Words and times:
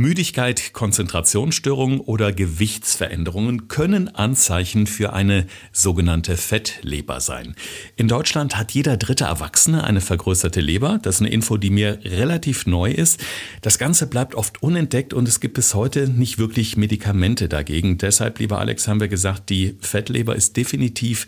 Müdigkeit, 0.00 0.72
Konzentrationsstörungen 0.74 1.98
oder 1.98 2.30
Gewichtsveränderungen 2.32 3.66
können 3.66 4.06
Anzeichen 4.14 4.86
für 4.86 5.12
eine 5.12 5.48
sogenannte 5.72 6.36
Fettleber 6.36 7.18
sein. 7.18 7.56
In 7.96 8.06
Deutschland 8.06 8.56
hat 8.56 8.70
jeder 8.70 8.96
dritte 8.96 9.24
Erwachsene 9.24 9.82
eine 9.82 10.00
vergrößerte 10.00 10.60
Leber. 10.60 11.00
Das 11.02 11.16
ist 11.16 11.22
eine 11.22 11.30
Info, 11.30 11.56
die 11.56 11.70
mir 11.70 11.98
relativ 12.04 12.64
neu 12.64 12.92
ist. 12.92 13.18
Das 13.60 13.76
Ganze 13.76 14.06
bleibt 14.06 14.36
oft 14.36 14.62
unentdeckt 14.62 15.14
und 15.14 15.26
es 15.26 15.40
gibt 15.40 15.54
bis 15.54 15.74
heute 15.74 16.08
nicht 16.08 16.38
wirklich 16.38 16.76
Medikamente 16.76 17.48
dagegen. 17.48 17.98
Deshalb, 17.98 18.38
lieber 18.38 18.60
Alex, 18.60 18.86
haben 18.86 19.00
wir 19.00 19.08
gesagt, 19.08 19.50
die 19.50 19.78
Fettleber 19.80 20.36
ist 20.36 20.56
definitiv 20.56 21.26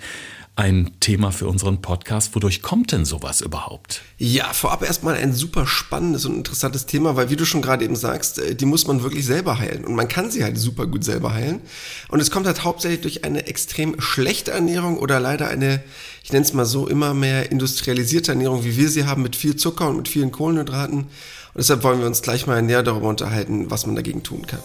ein 0.61 0.91
Thema 1.01 1.33
für 1.33 1.49
unseren 1.49 1.81
Podcast. 1.81 2.35
Wodurch 2.35 2.61
kommt 2.61 2.93
denn 2.93 3.07
sowas 3.07 3.41
überhaupt? 3.41 4.03
Ja, 4.19 4.53
vorab 4.53 4.83
erstmal 4.83 5.15
ein 5.15 5.33
super 5.33 5.67
spannendes 5.67 6.27
und 6.27 6.37
interessantes 6.37 6.85
Thema, 6.85 7.17
weil 7.17 7.31
wie 7.31 7.37
du 7.37 7.47
schon 7.47 7.63
gerade 7.63 7.83
eben 7.83 7.97
sagst, 7.97 8.39
äh, 8.39 8.55
die 8.55 8.67
muss 8.67 8.87
man 8.87 9.03
wirklich 9.03 9.25
selber 9.25 9.59
heilen. 9.59 9.87
Und 9.87 9.95
man 9.95 10.07
kann 10.07 10.31
sie 10.31 10.45
halt 10.45 10.59
super 10.59 10.87
gut 10.87 11.03
selber 11.03 11.32
heilen. 11.32 11.63
Und 12.09 12.21
es 12.21 12.31
kommt 12.31 12.46
halt 12.46 12.63
hauptsächlich 12.63 13.01
durch 13.01 13.25
eine 13.25 13.46
extrem 13.46 13.99
schlechte 14.03 14.51
Ernährung 14.51 14.99
oder 14.99 15.18
leider 15.18 15.49
eine, 15.49 15.82
ich 16.23 16.31
nenne 16.31 16.45
es 16.45 16.53
mal 16.53 16.67
so, 16.67 16.87
immer 16.87 17.15
mehr 17.15 17.51
industrialisierte 17.51 18.32
Ernährung, 18.32 18.63
wie 18.63 18.77
wir 18.77 18.90
sie 18.90 19.07
haben, 19.07 19.23
mit 19.23 19.37
viel 19.37 19.57
Zucker 19.57 19.89
und 19.89 19.96
mit 19.96 20.09
vielen 20.09 20.31
Kohlenhydraten. 20.31 20.99
Und 20.99 21.09
deshalb 21.57 21.82
wollen 21.85 22.01
wir 22.01 22.07
uns 22.07 22.21
gleich 22.21 22.46
mal 22.46 22.61
näher 22.61 22.82
darüber 22.82 23.09
unterhalten, 23.09 23.71
was 23.71 23.87
man 23.87 23.96
dagegen 23.96 24.23
tun 24.23 24.46
kann. 24.46 24.61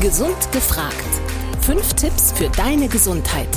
Gesund 0.00 0.52
gefragt. 0.52 0.94
Fünf 1.60 1.94
Tipps 1.94 2.32
für 2.32 2.48
deine 2.50 2.86
Gesundheit 2.86 3.48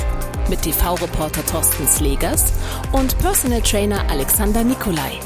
mit 0.50 0.62
TV-Reporter 0.62 1.45
Thorsten 1.45 1.88
Slegers 1.88 2.54
und 2.91 3.18
Personal 3.20 3.62
Trainer 3.62 4.09
Alexander 4.09 4.63
Nikolai. 4.63 5.20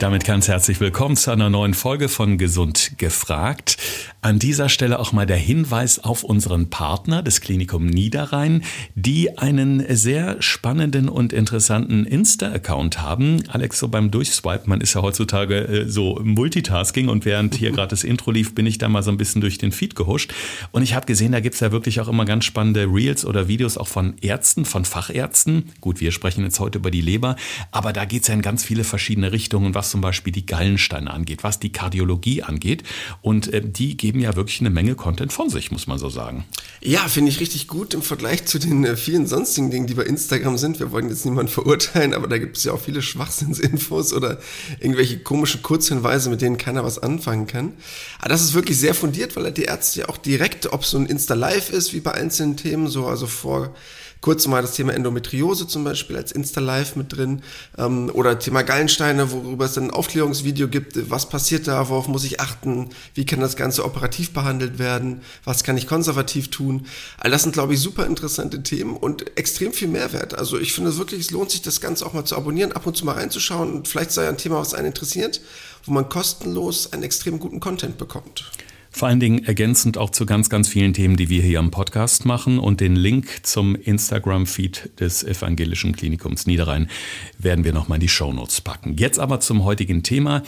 Damit 0.00 0.24
ganz 0.24 0.48
herzlich 0.48 0.80
willkommen 0.80 1.14
zu 1.14 1.30
einer 1.30 1.50
neuen 1.50 1.74
Folge 1.74 2.08
von 2.08 2.38
Gesund 2.38 2.92
gefragt. 2.96 3.76
An 4.22 4.38
dieser 4.38 4.68
Stelle 4.68 4.98
auch 4.98 5.12
mal 5.12 5.24
der 5.24 5.38
Hinweis 5.38 5.98
auf 5.98 6.24
unseren 6.24 6.68
Partner 6.68 7.22
des 7.22 7.40
Klinikum 7.40 7.86
Niederrhein, 7.86 8.62
die 8.94 9.38
einen 9.38 9.82
sehr 9.96 10.42
spannenden 10.42 11.08
und 11.08 11.32
interessanten 11.32 12.04
Insta-Account 12.04 13.00
haben. 13.00 13.42
Alex, 13.48 13.78
so 13.78 13.88
beim 13.88 14.10
Durchswipe, 14.10 14.68
man 14.68 14.82
ist 14.82 14.92
ja 14.92 15.00
heutzutage 15.00 15.56
äh, 15.66 15.88
so 15.88 16.20
Multitasking 16.22 17.08
und 17.08 17.24
während 17.24 17.54
hier 17.54 17.70
gerade 17.70 17.88
das 17.88 18.04
Intro 18.04 18.30
lief, 18.30 18.54
bin 18.54 18.66
ich 18.66 18.76
da 18.76 18.90
mal 18.90 19.02
so 19.02 19.10
ein 19.10 19.16
bisschen 19.16 19.40
durch 19.40 19.56
den 19.56 19.72
Feed 19.72 19.94
gehuscht. 19.94 20.34
Und 20.70 20.82
ich 20.82 20.92
habe 20.92 21.06
gesehen, 21.06 21.32
da 21.32 21.40
gibt's 21.40 21.60
ja 21.60 21.72
wirklich 21.72 21.98
auch 22.02 22.08
immer 22.08 22.26
ganz 22.26 22.44
spannende 22.44 22.84
Reels 22.84 23.24
oder 23.24 23.48
Videos 23.48 23.78
auch 23.78 23.88
von 23.88 24.16
Ärzten, 24.20 24.66
von 24.66 24.84
Fachärzten. 24.84 25.70
Gut, 25.80 26.02
wir 26.02 26.12
sprechen 26.12 26.44
jetzt 26.44 26.60
heute 26.60 26.76
über 26.76 26.90
die 26.90 27.00
Leber, 27.00 27.36
aber 27.70 27.94
da 27.94 28.04
geht's 28.04 28.28
ja 28.28 28.34
in 28.34 28.42
ganz 28.42 28.64
viele 28.64 28.84
verschiedene 28.84 29.32
Richtungen, 29.32 29.74
was 29.74 29.88
zum 29.88 30.02
Beispiel 30.02 30.34
die 30.34 30.44
Gallensteine 30.44 31.10
angeht, 31.10 31.42
was 31.42 31.58
die 31.58 31.72
Kardiologie 31.72 32.42
angeht. 32.42 32.82
Und 33.22 33.50
äh, 33.54 33.62
die 33.64 33.96
gehen 33.96 34.09
geben 34.10 34.24
ja 34.24 34.34
wirklich 34.34 34.58
eine 34.58 34.70
Menge 34.70 34.96
Content 34.96 35.32
von 35.32 35.50
sich, 35.50 35.70
muss 35.70 35.86
man 35.86 35.96
so 35.96 36.08
sagen. 36.08 36.44
Ja, 36.80 37.06
finde 37.06 37.30
ich 37.30 37.38
richtig 37.38 37.68
gut 37.68 37.94
im 37.94 38.02
Vergleich 38.02 38.44
zu 38.44 38.58
den 38.58 38.84
äh, 38.84 38.96
vielen 38.96 39.28
sonstigen 39.28 39.70
Dingen, 39.70 39.86
die 39.86 39.94
bei 39.94 40.02
Instagram 40.02 40.58
sind. 40.58 40.80
Wir 40.80 40.90
wollen 40.90 41.08
jetzt 41.08 41.24
niemanden 41.24 41.52
verurteilen, 41.52 42.12
aber 42.12 42.26
da 42.26 42.38
gibt 42.38 42.56
es 42.56 42.64
ja 42.64 42.72
auch 42.72 42.80
viele 42.80 43.02
Schwachsinnsinfos 43.02 44.12
oder 44.12 44.40
irgendwelche 44.80 45.20
komischen 45.20 45.62
Kurzhinweise, 45.62 46.28
mit 46.28 46.42
denen 46.42 46.58
keiner 46.58 46.82
was 46.82 46.98
anfangen 46.98 47.46
kann. 47.46 47.74
Aber 48.18 48.30
das 48.30 48.42
ist 48.42 48.54
wirklich 48.54 48.78
sehr 48.78 48.94
fundiert, 48.94 49.36
weil 49.36 49.52
die 49.52 49.62
Ärzte 49.62 50.00
ja 50.00 50.08
auch 50.08 50.16
direkt, 50.16 50.72
ob 50.72 50.84
so 50.84 50.98
ein 50.98 51.06
Insta-Live 51.06 51.70
ist, 51.70 51.92
wie 51.92 52.00
bei 52.00 52.10
einzelnen 52.10 52.56
Themen, 52.56 52.88
so 52.88 53.06
also 53.06 53.28
vor 53.28 53.72
kurz 54.20 54.46
mal 54.46 54.62
das 54.62 54.74
Thema 54.74 54.92
Endometriose 54.92 55.66
zum 55.66 55.84
Beispiel 55.84 56.16
als 56.16 56.32
Insta-Live 56.32 56.96
mit 56.96 57.16
drin 57.16 57.42
ähm, 57.78 58.10
oder 58.12 58.38
Thema 58.38 58.62
Gallensteine, 58.62 59.30
worüber 59.32 59.64
es 59.64 59.74
dann 59.74 59.84
ein 59.84 59.90
Aufklärungsvideo 59.90 60.68
gibt, 60.68 61.10
was 61.10 61.28
passiert 61.28 61.66
da, 61.66 61.88
worauf 61.88 62.08
muss 62.08 62.24
ich 62.24 62.40
achten, 62.40 62.90
wie 63.14 63.24
kann 63.24 63.40
das 63.40 63.56
Ganze 63.56 63.84
operativ 63.84 64.32
behandelt 64.32 64.78
werden, 64.78 65.22
was 65.44 65.64
kann 65.64 65.76
ich 65.76 65.86
konservativ 65.86 66.50
tun. 66.50 66.86
All 67.18 67.30
das 67.30 67.42
sind, 67.42 67.52
glaube 67.52 67.74
ich, 67.74 67.80
super 67.80 68.06
interessante 68.06 68.62
Themen 68.62 68.96
und 68.96 69.36
extrem 69.38 69.72
viel 69.72 69.88
Mehrwert. 69.88 70.36
Also 70.36 70.58
ich 70.58 70.72
finde 70.72 70.96
wirklich, 70.96 71.20
es 71.20 71.30
lohnt 71.30 71.50
sich, 71.50 71.62
das 71.62 71.80
Ganze 71.80 72.06
auch 72.06 72.12
mal 72.12 72.24
zu 72.24 72.36
abonnieren, 72.36 72.72
ab 72.72 72.86
und 72.86 72.96
zu 72.96 73.04
mal 73.04 73.12
reinzuschauen 73.12 73.72
und 73.72 73.88
vielleicht 73.88 74.12
sei 74.12 74.28
ein 74.28 74.36
Thema, 74.36 74.60
was 74.60 74.74
einen 74.74 74.88
interessiert, 74.88 75.40
wo 75.84 75.92
man 75.92 76.08
kostenlos 76.08 76.92
einen 76.92 77.02
extrem 77.02 77.38
guten 77.38 77.60
Content 77.60 77.96
bekommt. 77.96 78.50
Vor 78.92 79.08
allen 79.08 79.20
Dingen 79.20 79.44
ergänzend 79.44 79.98
auch 79.98 80.10
zu 80.10 80.26
ganz, 80.26 80.50
ganz 80.50 80.68
vielen 80.68 80.92
Themen, 80.92 81.16
die 81.16 81.28
wir 81.28 81.42
hier 81.42 81.60
am 81.60 81.70
Podcast 81.70 82.24
machen. 82.26 82.58
Und 82.58 82.80
den 82.80 82.96
Link 82.96 83.46
zum 83.46 83.76
Instagram-Feed 83.76 85.00
des 85.00 85.22
Evangelischen 85.22 85.94
Klinikums 85.94 86.46
Niederrhein 86.46 86.90
werden 87.38 87.64
wir 87.64 87.72
nochmal 87.72 87.96
in 87.96 88.00
die 88.00 88.08
Shownotes 88.08 88.60
packen. 88.60 88.96
Jetzt 88.96 89.18
aber 89.18 89.40
zum 89.40 89.64
heutigen 89.64 90.02
Thema. 90.02 90.42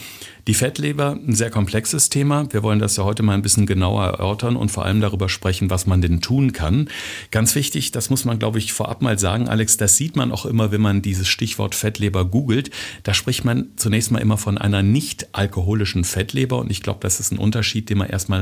Die 0.45 0.53
Fettleber, 0.53 1.17
ein 1.25 1.35
sehr 1.35 1.49
komplexes 1.49 2.09
Thema. 2.09 2.51
Wir 2.51 2.63
wollen 2.63 2.79
das 2.79 2.97
ja 2.97 3.05
heute 3.05 3.23
mal 3.23 3.33
ein 3.33 3.41
bisschen 3.41 3.65
genauer 3.65 4.03
erörtern 4.03 4.57
und 4.57 4.69
vor 4.71 4.83
allem 4.83 4.99
darüber 4.99 5.29
sprechen, 5.29 5.69
was 5.69 5.87
man 5.87 6.01
denn 6.01 6.19
tun 6.19 6.51
kann. 6.51 6.89
Ganz 7.31 7.55
wichtig, 7.55 7.91
das 7.91 8.09
muss 8.09 8.25
man, 8.25 8.39
glaube 8.39 8.59
ich, 8.59 8.73
vorab 8.73 9.01
mal 9.01 9.17
sagen, 9.17 9.47
Alex, 9.47 9.77
das 9.77 9.95
sieht 9.95 10.17
man 10.17 10.33
auch 10.33 10.45
immer, 10.45 10.73
wenn 10.73 10.81
man 10.81 11.01
dieses 11.01 11.29
Stichwort 11.29 11.75
Fettleber 11.75 12.25
googelt. 12.25 12.71
Da 13.03 13.13
spricht 13.13 13.45
man 13.45 13.69
zunächst 13.77 14.11
mal 14.11 14.19
immer 14.19 14.37
von 14.37 14.57
einer 14.57 14.83
nicht 14.83 15.33
alkoholischen 15.33 16.03
Fettleber 16.03 16.59
und 16.59 16.69
ich 16.69 16.81
glaube, 16.81 16.99
das 17.01 17.21
ist 17.21 17.31
ein 17.31 17.37
Unterschied, 17.37 17.89
den 17.89 17.99
man 17.99 18.09
erstmal 18.09 18.32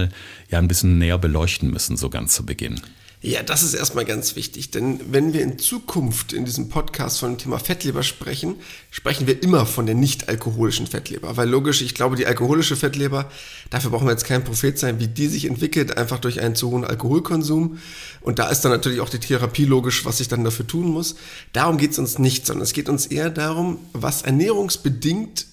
ja 0.49 0.57
ein 0.57 0.67
bisschen 0.67 0.97
näher 0.97 1.17
beleuchten 1.17 1.69
müssen, 1.69 1.97
so 1.97 2.09
ganz 2.09 2.33
zu 2.33 2.45
Beginn. 2.45 2.81
Ja, 3.23 3.43
das 3.43 3.61
ist 3.61 3.75
erstmal 3.75 4.05
ganz 4.05 4.35
wichtig, 4.35 4.71
denn 4.71 4.99
wenn 5.11 5.31
wir 5.31 5.43
in 5.43 5.59
Zukunft 5.59 6.33
in 6.33 6.43
diesem 6.43 6.69
Podcast 6.69 7.19
von 7.19 7.33
dem 7.33 7.37
Thema 7.37 7.59
Fettleber 7.59 8.01
sprechen, 8.01 8.55
sprechen 8.89 9.27
wir 9.27 9.43
immer 9.43 9.67
von 9.67 9.85
der 9.85 9.93
nicht 9.93 10.27
alkoholischen 10.27 10.87
Fettleber, 10.87 11.37
weil 11.37 11.47
logisch, 11.47 11.83
ich 11.83 11.93
glaube, 11.93 12.15
die 12.15 12.25
alkoholische 12.25 12.75
Fettleber, 12.75 13.29
dafür 13.69 13.91
brauchen 13.91 14.07
wir 14.07 14.11
jetzt 14.11 14.25
kein 14.25 14.43
Prophet 14.43 14.79
sein, 14.79 14.99
wie 14.99 15.07
die 15.07 15.27
sich 15.27 15.45
entwickelt, 15.45 15.97
einfach 15.97 16.17
durch 16.17 16.41
einen 16.41 16.55
zu 16.55 16.71
hohen 16.71 16.83
Alkoholkonsum 16.83 17.77
und 18.21 18.39
da 18.39 18.49
ist 18.49 18.61
dann 18.61 18.71
natürlich 18.71 19.01
auch 19.01 19.09
die 19.09 19.19
Therapie 19.19 19.65
logisch, 19.65 20.03
was 20.03 20.19
ich 20.19 20.27
dann 20.27 20.43
dafür 20.43 20.65
tun 20.65 20.87
muss. 20.87 21.15
Darum 21.53 21.77
geht 21.77 21.91
es 21.91 21.99
uns 21.99 22.17
nicht, 22.17 22.47
sondern 22.47 22.63
es 22.63 22.73
geht 22.73 22.89
uns 22.89 23.05
eher 23.05 23.29
darum, 23.29 23.77
was 23.93 24.23
ernährungsbedingt 24.23 25.45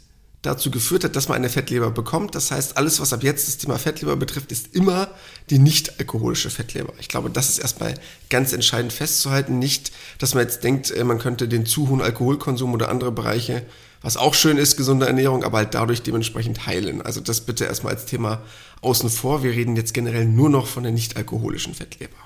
dazu 0.49 0.71
geführt 0.71 1.05
hat, 1.05 1.15
dass 1.15 1.29
man 1.29 1.37
eine 1.37 1.49
Fettleber 1.49 1.91
bekommt. 1.91 2.35
Das 2.35 2.51
heißt, 2.51 2.77
alles, 2.77 3.01
was 3.01 3.13
ab 3.13 3.23
jetzt 3.23 3.47
das 3.47 3.59
Thema 3.59 3.79
Fettleber 3.79 4.17
betrifft, 4.17 4.51
ist 4.51 4.75
immer 4.75 5.09
die 5.51 5.59
nicht 5.59 6.01
alkoholische 6.01 6.51
Fettleber. 6.51 6.93
Ich 6.99 7.09
glaube, 7.09 7.31
das 7.31 7.51
ist 7.51 7.59
erstmal 7.59 7.95
ganz 8.31 8.53
entscheidend 8.53 8.93
festzuhalten. 8.93 9.59
Nicht, 9.59 9.93
dass 10.19 10.35
man 10.35 10.45
jetzt 10.45 10.65
denkt, 10.65 10.91
äh, 10.91 11.05
man 11.05 11.19
könnte 11.19 11.49
den 11.49 11.67
zu 11.67 11.89
hohen 11.89 12.01
Alkoholkonsum 12.01 12.73
oder 12.73 12.89
andere 12.89 13.13
Bereiche, 13.13 13.65
was 14.01 14.17
auch 14.17 14.35
schön 14.35 14.59
ist, 14.59 14.77
gesunde 14.77 15.07
Ernährung, 15.07 15.45
aber 15.45 15.59
halt 15.59 15.75
dadurch 15.75 16.03
dementsprechend 16.03 16.67
heilen. 16.67 17.03
Also 17.03 17.21
das 17.21 17.43
bitte 17.43 17.65
erstmal 17.65 17.95
als 17.95 18.07
Thema 18.07 18.43
außen 18.81 19.11
vor. 19.11 19.43
Wir 19.43 19.53
reden 19.53 19.77
jetzt 19.77 19.93
generell 19.93 20.25
nur 20.25 20.49
noch 20.49 20.67
von 20.67 20.83
der 20.83 20.93
nicht 20.93 21.17
alkoholischen 21.17 21.75
Fettleber. 21.75 22.17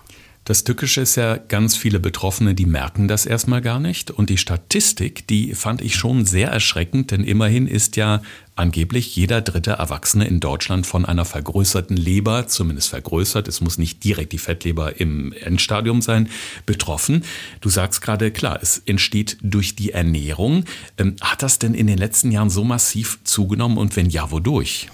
Das 0.45 0.65
Tückische 0.65 1.03
ist 1.03 1.15
ja, 1.15 1.37
ganz 1.37 1.77
viele 1.77 2.01
Betroffene, 2.01 2.57
die 2.57 2.67
merken 2.67 3.07
das 3.07 3.27
erstmal 3.27 3.61
gar 3.61 3.79
nicht. 3.79 4.11
Und 4.11 4.29
die 4.29 4.39
Statistik, 4.39 5.25
die 5.29 5.55
fand 5.55 5.81
ich 5.81 5.95
schon 5.95 6.25
sehr 6.25 6.49
erschreckend, 6.49 7.13
denn 7.13 7.23
immerhin 7.23 7.69
ist 7.69 7.95
ja 7.95 8.23
angeblich 8.57 9.15
jeder 9.15 9.41
dritte 9.41 9.73
Erwachsene 9.73 10.27
in 10.27 10.41
Deutschland 10.41 10.85
von 10.85 11.05
einer 11.05 11.25
vergrößerten 11.25 11.97
Leber, 11.97 12.49
zumindest 12.49 12.89
vergrößert, 12.89 13.47
es 13.47 13.61
muss 13.61 13.79
nicht 13.79 14.03
direkt 14.03 14.33
die 14.33 14.39
Fettleber 14.39 14.99
im 14.99 15.33
Endstadium 15.33 16.03
sein, 16.03 16.29
betroffen. 16.67 17.25
Du 17.61 17.69
sagst 17.69 18.03
gerade, 18.03 18.33
klar, 18.33 18.59
es 18.61 18.79
entsteht 18.85 19.39
durch 19.43 19.77
die 19.77 19.93
Ernährung. 19.93 20.65
Ähm, 20.99 21.15
hat 21.21 21.45
das 21.45 21.61
denn 21.61 21.75
in 21.75 21.87
den 21.87 21.99
letzten 21.99 22.33
Jahren 22.33 22.51
so 22.51 22.65
massiv 22.65 23.21
zugenommen 23.23 23.79
und 23.79 23.95
wenn 23.95 24.11
ja, 24.11 24.33
wodurch? 24.33 24.89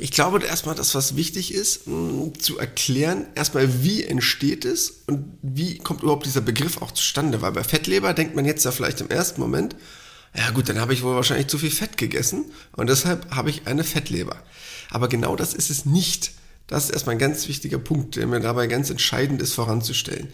Ich 0.00 0.12
glaube 0.12 0.44
erstmal, 0.44 0.76
dass 0.76 0.94
was 0.94 1.16
wichtig 1.16 1.52
ist, 1.52 1.88
mh, 1.88 2.34
zu 2.38 2.56
erklären, 2.56 3.26
erstmal, 3.34 3.82
wie 3.82 4.04
entsteht 4.04 4.64
es 4.64 5.02
und 5.06 5.24
wie 5.42 5.78
kommt 5.78 6.02
überhaupt 6.02 6.24
dieser 6.24 6.40
Begriff 6.40 6.80
auch 6.80 6.92
zustande. 6.92 7.42
Weil 7.42 7.50
bei 7.52 7.64
Fettleber 7.64 8.14
denkt 8.14 8.36
man 8.36 8.44
jetzt 8.44 8.64
ja 8.64 8.70
vielleicht 8.70 9.00
im 9.00 9.10
ersten 9.10 9.40
Moment, 9.40 9.74
ja 10.36 10.50
gut, 10.50 10.68
dann 10.68 10.78
habe 10.80 10.94
ich 10.94 11.02
wohl 11.02 11.16
wahrscheinlich 11.16 11.48
zu 11.48 11.58
viel 11.58 11.72
Fett 11.72 11.96
gegessen 11.96 12.44
und 12.76 12.88
deshalb 12.88 13.34
habe 13.34 13.50
ich 13.50 13.66
eine 13.66 13.82
Fettleber. 13.82 14.36
Aber 14.90 15.08
genau 15.08 15.34
das 15.34 15.52
ist 15.52 15.68
es 15.68 15.84
nicht. 15.84 16.30
Das 16.68 16.84
ist 16.84 16.90
erstmal 16.90 17.16
ein 17.16 17.20
ganz 17.20 17.48
wichtiger 17.48 17.78
Punkt, 17.78 18.14
der 18.14 18.26
mir 18.28 18.40
dabei 18.40 18.68
ganz 18.68 18.90
entscheidend 18.90 19.42
ist 19.42 19.54
voranzustellen. 19.54 20.28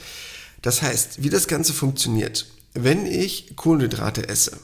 Das 0.61 0.83
heißt, 0.83 1.23
wie 1.23 1.31
das 1.31 1.49
Ganze 1.49 1.73
funktioniert. 1.73 2.47
Wenn 2.75 3.07
ich 3.07 3.57
Kohlenhydrate 3.57 4.29
esse, 4.29 4.59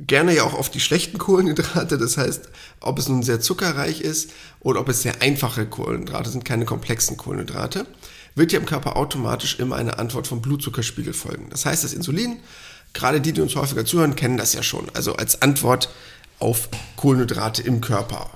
gerne 0.00 0.34
ja 0.34 0.44
auch 0.44 0.54
auf 0.54 0.70
die 0.70 0.80
schlechten 0.80 1.18
Kohlenhydrate. 1.18 1.98
Das 1.98 2.16
heißt, 2.16 2.48
ob 2.80 2.98
es 2.98 3.08
nun 3.08 3.22
sehr 3.22 3.40
zuckerreich 3.40 4.00
ist 4.00 4.30
oder 4.60 4.80
ob 4.80 4.88
es 4.88 5.02
sehr 5.02 5.22
einfache 5.22 5.66
Kohlenhydrate 5.66 6.30
sind, 6.30 6.44
keine 6.44 6.64
komplexen 6.64 7.16
Kohlenhydrate, 7.16 7.86
wird 8.34 8.52
ja 8.52 8.60
im 8.60 8.66
Körper 8.66 8.96
automatisch 8.96 9.58
immer 9.58 9.76
eine 9.76 9.98
Antwort 9.98 10.26
vom 10.26 10.40
Blutzuckerspiegel 10.40 11.12
folgen. 11.12 11.48
Das 11.50 11.66
heißt, 11.66 11.82
das 11.82 11.92
Insulin, 11.92 12.38
gerade 12.92 13.20
die, 13.20 13.32
die 13.32 13.40
uns 13.40 13.56
häufiger 13.56 13.84
zuhören, 13.84 14.14
kennen 14.14 14.36
das 14.36 14.52
ja 14.52 14.62
schon. 14.62 14.88
Also 14.94 15.14
als 15.14 15.42
Antwort 15.42 15.88
auf 16.38 16.68
Kohlenhydrate 16.96 17.62
im 17.62 17.80
Körper. 17.80 18.30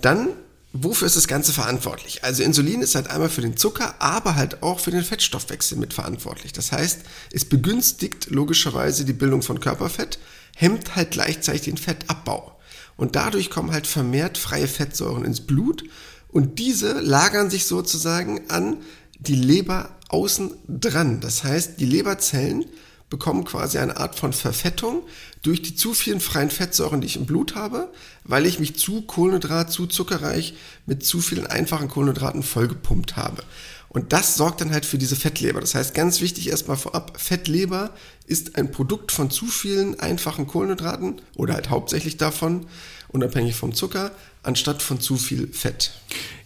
Dann 0.00 0.28
Wofür 0.76 1.06
ist 1.06 1.16
das 1.16 1.28
Ganze 1.28 1.52
verantwortlich? 1.52 2.24
Also 2.24 2.42
Insulin 2.42 2.82
ist 2.82 2.96
halt 2.96 3.08
einmal 3.08 3.28
für 3.28 3.42
den 3.42 3.56
Zucker, 3.56 3.94
aber 4.00 4.34
halt 4.34 4.64
auch 4.64 4.80
für 4.80 4.90
den 4.90 5.04
Fettstoffwechsel 5.04 5.78
mitverantwortlich. 5.78 6.52
Das 6.52 6.72
heißt, 6.72 7.02
es 7.30 7.44
begünstigt 7.44 8.28
logischerweise 8.30 9.04
die 9.04 9.12
Bildung 9.12 9.42
von 9.42 9.60
Körperfett, 9.60 10.18
hemmt 10.54 10.96
halt 10.96 11.12
gleichzeitig 11.12 11.62
den 11.62 11.76
Fettabbau. 11.76 12.58
Und 12.96 13.16
dadurch 13.16 13.50
kommen 13.50 13.72
halt 13.72 13.86
vermehrt 13.86 14.38
freie 14.38 14.68
Fettsäuren 14.68 15.24
ins 15.24 15.40
Blut 15.40 15.84
und 16.28 16.58
diese 16.58 17.00
lagern 17.00 17.50
sich 17.50 17.66
sozusagen 17.66 18.50
an 18.50 18.78
die 19.18 19.34
Leber 19.34 19.90
außen 20.08 20.52
dran. 20.68 21.20
Das 21.20 21.44
heißt, 21.44 21.80
die 21.80 21.86
Leberzellen 21.86 22.66
bekommen 23.10 23.44
quasi 23.44 23.78
eine 23.78 23.96
Art 23.98 24.18
von 24.18 24.32
Verfettung 24.32 25.04
durch 25.42 25.62
die 25.62 25.76
zu 25.76 25.94
vielen 25.94 26.20
freien 26.20 26.50
Fettsäuren, 26.50 27.00
die 27.00 27.06
ich 27.06 27.16
im 27.16 27.26
Blut 27.26 27.54
habe, 27.54 27.92
weil 28.24 28.46
ich 28.46 28.58
mich 28.58 28.76
zu 28.76 29.02
Kohlenhydrat, 29.02 29.70
zu 29.70 29.86
zuckerreich 29.86 30.54
mit 30.86 31.04
zu 31.04 31.20
vielen 31.20 31.46
einfachen 31.46 31.88
Kohlenhydraten 31.88 32.42
vollgepumpt 32.42 33.16
habe. 33.16 33.42
Und 33.94 34.12
das 34.12 34.34
sorgt 34.34 34.60
dann 34.60 34.72
halt 34.72 34.84
für 34.84 34.98
diese 34.98 35.14
Fettleber. 35.14 35.60
Das 35.60 35.76
heißt, 35.76 35.94
ganz 35.94 36.20
wichtig 36.20 36.48
erstmal 36.50 36.76
vorab, 36.76 37.16
Fettleber 37.16 37.90
ist 38.26 38.56
ein 38.56 38.72
Produkt 38.72 39.12
von 39.12 39.30
zu 39.30 39.46
vielen 39.46 39.98
einfachen 40.00 40.48
Kohlenhydraten 40.48 41.22
oder 41.36 41.54
halt 41.54 41.70
hauptsächlich 41.70 42.16
davon, 42.16 42.66
unabhängig 43.08 43.54
vom 43.54 43.72
Zucker, 43.72 44.10
anstatt 44.42 44.82
von 44.82 45.00
zu 45.00 45.16
viel 45.16 45.46
Fett. 45.52 45.92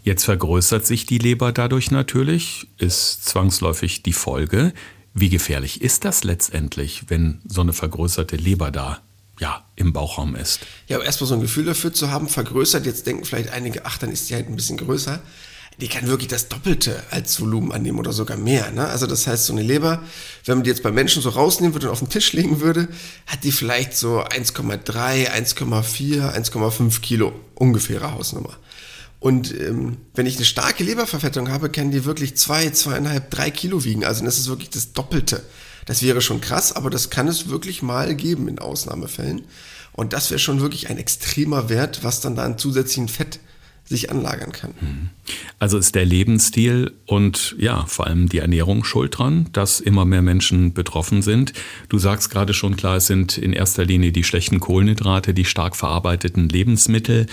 Jetzt 0.05 0.25
vergrößert 0.25 0.87
sich 0.87 1.07
die 1.07 1.17
Leber 1.17 1.51
dadurch 1.51 1.91
natürlich, 1.91 2.69
ist 2.77 3.25
zwangsläufig 3.25 4.03
die 4.03 4.13
Folge. 4.13 4.75
Wie 5.15 5.31
gefährlich 5.31 5.81
ist 5.81 6.05
das 6.05 6.25
letztendlich, 6.25 7.05
wenn 7.09 7.41
so 7.49 7.63
eine 7.63 7.73
vergrößerte 7.73 8.37
Leber 8.37 8.71
da 8.71 9.01
ja, 9.41 9.65
im 9.75 9.95
Bauchraum 9.95 10.37
ist? 10.37 10.61
Ja, 10.87 10.97
aber 10.97 11.07
erstmal 11.07 11.29
so 11.29 11.35
ein 11.35 11.41
Gefühl 11.41 11.65
dafür 11.65 11.95
zu 11.95 12.11
haben, 12.11 12.29
vergrößert, 12.29 12.85
jetzt 12.85 13.07
denken 13.07 13.25
vielleicht 13.25 13.49
einige, 13.49 13.87
ach, 13.87 13.97
dann 13.97 14.11
ist 14.11 14.29
die 14.29 14.35
halt 14.35 14.49
ein 14.49 14.57
bisschen 14.57 14.77
größer. 14.77 15.23
Die 15.81 15.89
kann 15.89 16.09
wirklich 16.09 16.29
das 16.29 16.49
Doppelte 16.49 17.03
als 17.11 17.41
Volumen 17.41 17.71
annehmen 17.71 17.99
oder 17.99 18.13
sogar 18.13 18.37
mehr. 18.37 18.71
Ne? 18.73 18.87
Also 18.89 19.07
das 19.07 19.27
heißt, 19.27 19.47
so 19.47 19.53
eine 19.53 19.63
Leber, 19.63 20.03
wenn 20.45 20.57
man 20.59 20.65
die 20.65 20.71
jetzt 20.71 20.83
bei 20.83 20.91
Menschen 20.91 21.23
so 21.23 21.29
rausnehmen 21.31 21.75
würde 21.75 21.87
und 21.87 21.93
auf 21.93 22.01
den 22.01 22.09
Tisch 22.09 22.33
legen 22.33 22.61
würde, 22.61 22.89
hat 23.27 23.45
die 23.45 23.53
vielleicht 23.53 23.97
so 23.97 24.21
1,3, 24.23 25.31
1,4, 25.31 26.35
1,5 26.35 27.01
Kilo 27.01 27.33
ungefähre 27.55 28.13
Hausnummer. 28.13 28.57
Und 29.21 29.53
ähm, 29.53 29.99
wenn 30.15 30.27
ich 30.27 30.37
eine 30.37 30.45
starke 30.45 30.85
Leberverfettung 30.85 31.51
habe, 31.51 31.71
kann 31.71 31.91
die 31.91 32.05
wirklich 32.05 32.37
zwei, 32.37 32.71
zweieinhalb, 32.71 33.31
drei 33.31 33.51
Kilo 33.51 33.85
wiegen. 33.85 34.05
Also 34.05 34.25
das 34.25 34.39
ist 34.39 34.49
wirklich 34.49 34.71
das 34.71 34.93
Doppelte. 34.93 35.43
Das 35.87 36.03
wäre 36.03 36.21
schon 36.21 36.41
krass, 36.41 36.75
aber 36.75 36.91
das 36.91 37.11
kann 37.11 37.29
es 37.29 37.49
wirklich 37.49 37.83
mal 37.83 38.15
geben 38.15 38.47
in 38.47 38.59
Ausnahmefällen. 38.59 39.43
Und 39.93 40.13
das 40.13 40.31
wäre 40.31 40.39
schon 40.39 40.61
wirklich 40.61 40.91
ein 40.91 40.99
extremer 40.99 41.69
Wert, 41.69 42.05
was 42.05 42.21
dann 42.21 42.37
da 42.37 42.45
an 42.45 42.59
zusätzlichen 42.59 43.09
Fett 43.09 43.41
sich 43.85 44.11
anlagern 44.11 44.53
kann. 44.53 44.75
Mhm. 44.81 45.11
Also 45.59 45.79
ist 45.79 45.95
der 45.95 46.05
Lebensstil 46.05 46.93
und 47.07 47.57
ja, 47.59 47.85
vor 47.87 48.07
allem 48.07 48.29
die 48.29 48.39
Ernährung 48.39 48.85
schuld 48.85 49.19
dran, 49.19 49.49
dass 49.53 49.81
immer 49.81 50.05
mehr 50.05 50.23
Menschen 50.23 50.73
betroffen 50.73 51.23
sind. 51.23 51.53
Du 51.89 51.99
sagst 51.99 52.31
gerade 52.31 52.55
schon 52.55 52.77
klar, 52.77 52.97
es 52.97 53.07
sind 53.07 53.39
in 53.39 53.53
erster 53.53 53.85
Linie 53.85 54.13
die 54.13 54.25
schlechten 54.25 54.61
Kohlenhydrate, 54.61 55.35
die 55.35 55.45
stark 55.45 55.77
verarbeiteten 55.77 56.49
Lebensmittel. 56.49 57.27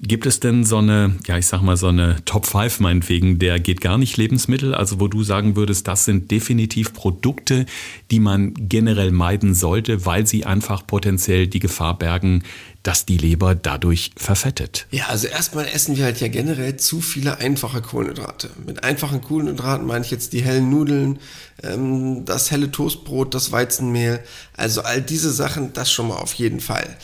Gibt 0.00 0.26
es 0.26 0.40
denn 0.40 0.64
so 0.64 0.78
eine, 0.78 1.16
ja, 1.26 1.38
ich 1.38 1.46
sag 1.46 1.62
mal 1.62 1.76
so 1.76 1.88
eine 1.88 2.16
Top 2.24 2.46
5 2.46 2.80
meinetwegen, 2.80 3.38
der 3.38 3.60
geht 3.60 3.80
gar 3.80 3.98
nicht 3.98 4.16
Lebensmittel, 4.16 4.74
also 4.74 5.00
wo 5.00 5.08
du 5.08 5.22
sagen 5.22 5.56
würdest, 5.56 5.86
das 5.88 6.04
sind 6.04 6.30
definitiv 6.30 6.92
Produkte, 6.92 7.66
die 8.10 8.20
man 8.20 8.54
generell 8.56 9.12
meiden 9.12 9.54
sollte, 9.54 10.04
weil 10.04 10.26
sie 10.26 10.44
einfach 10.44 10.86
potenziell 10.86 11.46
die 11.46 11.60
Gefahr 11.60 11.98
bergen, 11.98 12.42
dass 12.82 13.04
die 13.04 13.18
Leber 13.18 13.54
dadurch 13.54 14.12
verfettet. 14.16 14.86
Ja, 14.90 15.06
also 15.08 15.26
erstmal 15.26 15.66
essen 15.66 15.96
wir 15.96 16.04
halt 16.04 16.20
ja 16.20 16.28
generell 16.28 16.76
zu 16.76 17.00
viele 17.00 17.37
einfache 17.38 17.82
Kohlenhydrate. 17.82 18.50
Mit 18.66 18.84
einfachen 18.84 19.20
Kohlenhydraten 19.20 19.86
meine 19.86 20.04
ich 20.04 20.10
jetzt 20.10 20.32
die 20.32 20.42
hellen 20.42 20.70
Nudeln, 20.70 21.18
ähm, 21.62 22.24
das 22.24 22.50
helle 22.50 22.70
Toastbrot, 22.70 23.34
das 23.34 23.52
Weizenmehl. 23.52 24.20
Also 24.56 24.82
all 24.82 25.00
diese 25.00 25.32
Sachen, 25.32 25.72
das 25.72 25.90
schon 25.90 26.08
mal 26.08 26.16
auf 26.16 26.34
jeden 26.34 26.60
Fall. 26.60 26.96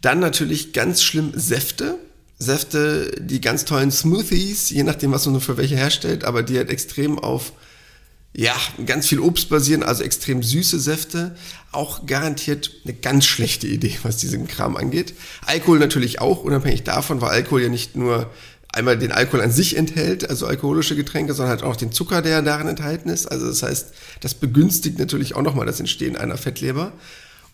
Dann 0.00 0.20
natürlich 0.20 0.72
ganz 0.72 1.02
schlimm 1.02 1.32
Säfte. 1.34 1.98
Säfte, 2.38 3.12
die 3.18 3.40
ganz 3.40 3.64
tollen 3.64 3.90
Smoothies, 3.90 4.68
je 4.68 4.82
nachdem, 4.82 5.10
was 5.10 5.26
man 5.26 5.40
für 5.40 5.56
welche 5.56 5.76
herstellt, 5.76 6.24
aber 6.24 6.42
die 6.42 6.58
halt 6.58 6.68
extrem 6.68 7.18
auf 7.18 7.52
ja, 8.38 8.54
ganz 8.84 9.08
viel 9.08 9.18
Obst 9.20 9.48
basieren, 9.48 9.82
also 9.82 10.02
extrem 10.02 10.42
süße 10.42 10.78
Säfte. 10.78 11.34
Auch 11.72 12.04
garantiert 12.04 12.70
eine 12.84 12.92
ganz 12.92 13.24
schlechte 13.24 13.66
Idee, 13.66 13.96
was 14.02 14.18
diesen 14.18 14.46
Kram 14.46 14.76
angeht. 14.76 15.14
Alkohol 15.46 15.78
natürlich 15.78 16.20
auch, 16.20 16.44
unabhängig 16.44 16.82
davon, 16.82 17.22
weil 17.22 17.30
Alkohol 17.30 17.62
ja 17.62 17.68
nicht 17.70 17.96
nur 17.96 18.30
einmal 18.76 18.98
den 18.98 19.10
Alkohol 19.10 19.40
an 19.40 19.50
sich 19.50 19.76
enthält, 19.76 20.28
also 20.28 20.46
alkoholische 20.46 20.96
Getränke, 20.96 21.32
sondern 21.32 21.58
halt 21.58 21.62
auch 21.62 21.76
den 21.76 21.92
Zucker, 21.92 22.22
der 22.22 22.42
darin 22.42 22.68
enthalten 22.68 23.08
ist. 23.08 23.26
Also 23.26 23.46
das 23.46 23.62
heißt, 23.62 23.88
das 24.20 24.34
begünstigt 24.34 24.98
natürlich 24.98 25.34
auch 25.34 25.42
nochmal 25.42 25.66
das 25.66 25.80
Entstehen 25.80 26.16
einer 26.16 26.36
Fettleber, 26.36 26.92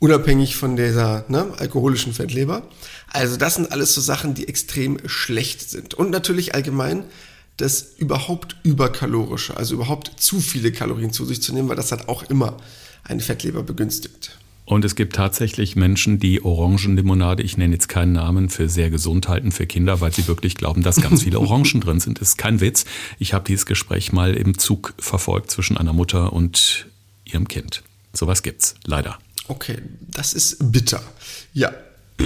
unabhängig 0.00 0.56
von 0.56 0.76
dieser 0.76 1.24
ne, 1.28 1.46
alkoholischen 1.58 2.12
Fettleber. 2.12 2.62
Also 3.12 3.36
das 3.36 3.54
sind 3.54 3.70
alles 3.70 3.94
so 3.94 4.00
Sachen, 4.00 4.34
die 4.34 4.48
extrem 4.48 4.98
schlecht 5.06 5.70
sind. 5.70 5.94
Und 5.94 6.10
natürlich 6.10 6.54
allgemein 6.54 7.04
das 7.56 7.94
überhaupt 7.98 8.56
überkalorische, 8.64 9.56
also 9.56 9.74
überhaupt 9.74 10.12
zu 10.16 10.40
viele 10.40 10.72
Kalorien 10.72 11.12
zu 11.12 11.24
sich 11.24 11.40
zu 11.40 11.52
nehmen, 11.54 11.68
weil 11.68 11.76
das 11.76 11.92
hat 11.92 12.08
auch 12.08 12.24
immer 12.24 12.56
eine 13.04 13.20
Fettleber 13.20 13.62
begünstigt. 13.62 14.38
Und 14.72 14.86
es 14.86 14.96
gibt 14.96 15.16
tatsächlich 15.16 15.76
Menschen, 15.76 16.18
die 16.18 16.42
Orangenlimonade, 16.42 17.42
ich 17.42 17.58
nenne 17.58 17.74
jetzt 17.74 17.90
keinen 17.90 18.12
Namen, 18.12 18.48
für 18.48 18.70
sehr 18.70 18.88
gesund 18.88 19.28
halten 19.28 19.52
für 19.52 19.66
Kinder, 19.66 20.00
weil 20.00 20.14
sie 20.14 20.26
wirklich 20.26 20.54
glauben, 20.54 20.82
dass 20.82 20.96
ganz 20.96 21.24
viele 21.24 21.40
Orangen 21.40 21.82
drin 21.82 22.00
sind. 22.00 22.22
Das 22.22 22.30
ist 22.30 22.38
kein 22.38 22.62
Witz. 22.62 22.86
Ich 23.18 23.34
habe 23.34 23.44
dieses 23.44 23.66
Gespräch 23.66 24.14
mal 24.14 24.34
im 24.34 24.56
Zug 24.56 24.94
verfolgt 24.98 25.50
zwischen 25.50 25.76
einer 25.76 25.92
Mutter 25.92 26.32
und 26.32 26.86
ihrem 27.26 27.48
Kind. 27.48 27.82
Sowas 28.14 28.42
gibt's, 28.42 28.74
leider. 28.86 29.18
Okay, 29.46 29.76
das 30.08 30.32
ist 30.32 30.72
bitter. 30.72 31.02
Ja, 31.52 31.74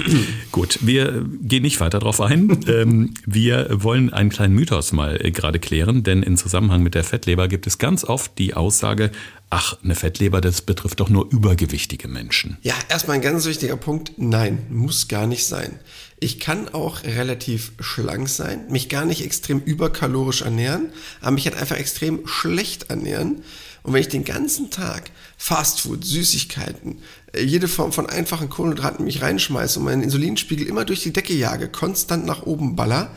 Gut, 0.51 0.79
wir 0.81 1.25
gehen 1.41 1.63
nicht 1.63 1.79
weiter 1.79 1.99
darauf 1.99 2.21
ein. 2.21 2.65
Ähm, 2.67 3.13
wir 3.25 3.67
wollen 3.71 4.11
einen 4.13 4.29
kleinen 4.29 4.53
Mythos 4.53 4.91
mal 4.91 5.23
äh, 5.23 5.31
gerade 5.31 5.59
klären, 5.59 6.03
denn 6.03 6.23
in 6.23 6.37
Zusammenhang 6.37 6.83
mit 6.83 6.95
der 6.95 7.03
Fettleber 7.03 7.47
gibt 7.47 7.67
es 7.67 7.77
ganz 7.77 8.03
oft 8.03 8.37
die 8.37 8.53
Aussage, 8.53 9.11
ach, 9.49 9.77
eine 9.83 9.95
Fettleber, 9.95 10.41
das 10.41 10.61
betrifft 10.61 10.99
doch 10.99 11.09
nur 11.09 11.31
übergewichtige 11.31 12.07
Menschen. 12.07 12.57
Ja, 12.61 12.73
erstmal 12.89 13.15
ein 13.15 13.21
ganz 13.21 13.45
wichtiger 13.45 13.77
Punkt. 13.77 14.13
Nein, 14.17 14.59
muss 14.69 15.07
gar 15.07 15.27
nicht 15.27 15.45
sein. 15.45 15.79
Ich 16.19 16.39
kann 16.39 16.69
auch 16.69 17.03
relativ 17.03 17.73
schlank 17.79 18.27
sein, 18.27 18.65
mich 18.69 18.89
gar 18.89 19.05
nicht 19.05 19.23
extrem 19.23 19.59
überkalorisch 19.59 20.41
ernähren, 20.41 20.89
aber 21.21 21.31
mich 21.31 21.45
halt 21.45 21.57
einfach 21.57 21.77
extrem 21.77 22.25
schlecht 22.25 22.89
ernähren. 22.89 23.43
Und 23.83 23.93
wenn 23.93 24.01
ich 24.01 24.09
den 24.09 24.25
ganzen 24.25 24.71
Tag 24.71 25.11
Fastfood, 25.37 26.03
Süßigkeiten, 26.03 26.97
jede 27.41 27.67
Form 27.67 27.91
von 27.91 28.07
einfachen 28.07 28.49
Kohlenhydraten 28.49 29.05
mich 29.05 29.21
reinschmeiße 29.21 29.79
und 29.79 29.85
meinen 29.85 30.03
Insulinspiegel 30.03 30.67
immer 30.67 30.85
durch 30.85 31.03
die 31.03 31.13
Decke 31.13 31.33
jage, 31.33 31.69
konstant 31.69 32.25
nach 32.25 32.43
oben 32.43 32.75
baller, 32.75 33.11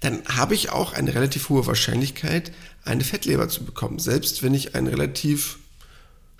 dann 0.00 0.22
habe 0.26 0.54
ich 0.54 0.70
auch 0.70 0.92
eine 0.92 1.14
relativ 1.14 1.48
hohe 1.48 1.66
Wahrscheinlichkeit, 1.66 2.52
eine 2.84 3.04
Fettleber 3.04 3.48
zu 3.48 3.64
bekommen. 3.64 3.98
Selbst 3.98 4.42
wenn 4.42 4.54
ich 4.54 4.74
einen 4.74 4.86
relativ 4.86 5.58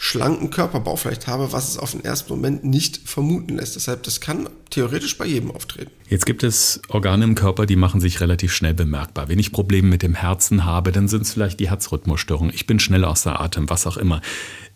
schlanken 0.03 0.49
Körperbau 0.49 0.97
vielleicht 0.97 1.27
habe, 1.27 1.53
was 1.53 1.69
es 1.69 1.77
auf 1.77 1.91
den 1.91 2.03
ersten 2.03 2.33
Moment 2.33 2.65
nicht 2.65 3.03
vermuten 3.05 3.57
lässt. 3.57 3.77
Deshalb, 3.77 4.03
das 4.05 4.23
kann 4.23 4.49
theoretisch 4.71 5.19
bei 5.19 5.27
jedem 5.27 5.51
auftreten. 5.51 5.91
Jetzt 6.09 6.25
gibt 6.25 6.43
es 6.43 6.81
Organe 6.89 7.23
im 7.23 7.35
Körper, 7.35 7.67
die 7.67 7.77
machen 7.77 8.01
sich 8.01 8.19
relativ 8.23 8.55
schnell 8.55 8.73
bemerkbar. 8.73 9.29
Wenn 9.29 9.39
ich 9.39 9.53
Probleme 9.53 9.89
mit 9.89 10.03
dem 10.03 10.15
Herzen 10.15 10.65
habe, 10.65 10.91
dann 10.91 11.07
sind 11.07 11.23
es 11.23 11.35
vielleicht 11.35 11.61
die 11.61 11.69
Herzrhythmusstörungen. 11.69 12.55
Ich 12.55 12.67
bin 12.67 12.81
schnell 12.81 13.05
außer 13.05 13.43
Atem, 13.43 13.69
was 13.69 13.87
auch 13.87 13.99
immer. 13.99 14.23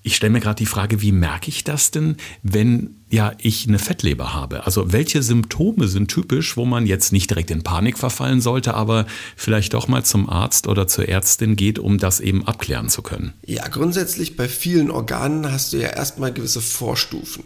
Ich 0.07 0.17
stelle 0.17 0.35
mir 0.35 0.41
gerade 0.41 0.57
die 0.57 0.67
Frage, 0.67 1.01
wie 1.01 1.13
merke 1.13 1.49
ich 1.49 1.65
das 1.65 1.91
denn, 1.91 2.19
wenn 2.43 2.97
ja 3.09 3.33
ich 3.39 3.67
eine 3.67 3.79
Fettleber 3.79 4.35
habe? 4.35 4.67
Also 4.67 4.93
welche 4.93 5.23
Symptome 5.23 5.89
sind 5.89 6.09
typisch, 6.09 6.59
wo 6.59 6.67
man 6.67 6.85
jetzt 6.85 7.11
nicht 7.11 7.31
direkt 7.31 7.51
in 7.51 7.63
Panik 7.63 7.97
verfallen 7.97 8.43
sollte, 8.43 8.75
aber 8.75 9.07
vielleicht 9.35 9.73
doch 9.73 9.89
mal 9.89 10.05
zum 10.05 10.29
Arzt 10.29 10.67
oder 10.67 10.87
zur 10.87 11.09
Ärztin 11.09 11.57
geht, 11.57 11.79
um 11.79 11.97
das 11.97 12.21
eben 12.21 12.47
abklären 12.47 12.91
zu 12.91 13.01
können? 13.01 13.33
Ja, 13.47 13.67
grundsätzlich 13.69 14.37
bei 14.37 14.47
vielen 14.47 14.91
Organen 14.91 15.51
hast 15.51 15.73
du 15.73 15.79
ja 15.79 15.89
erstmal 15.89 16.35
gewisse 16.35 16.61
Vorstufen. 16.61 17.45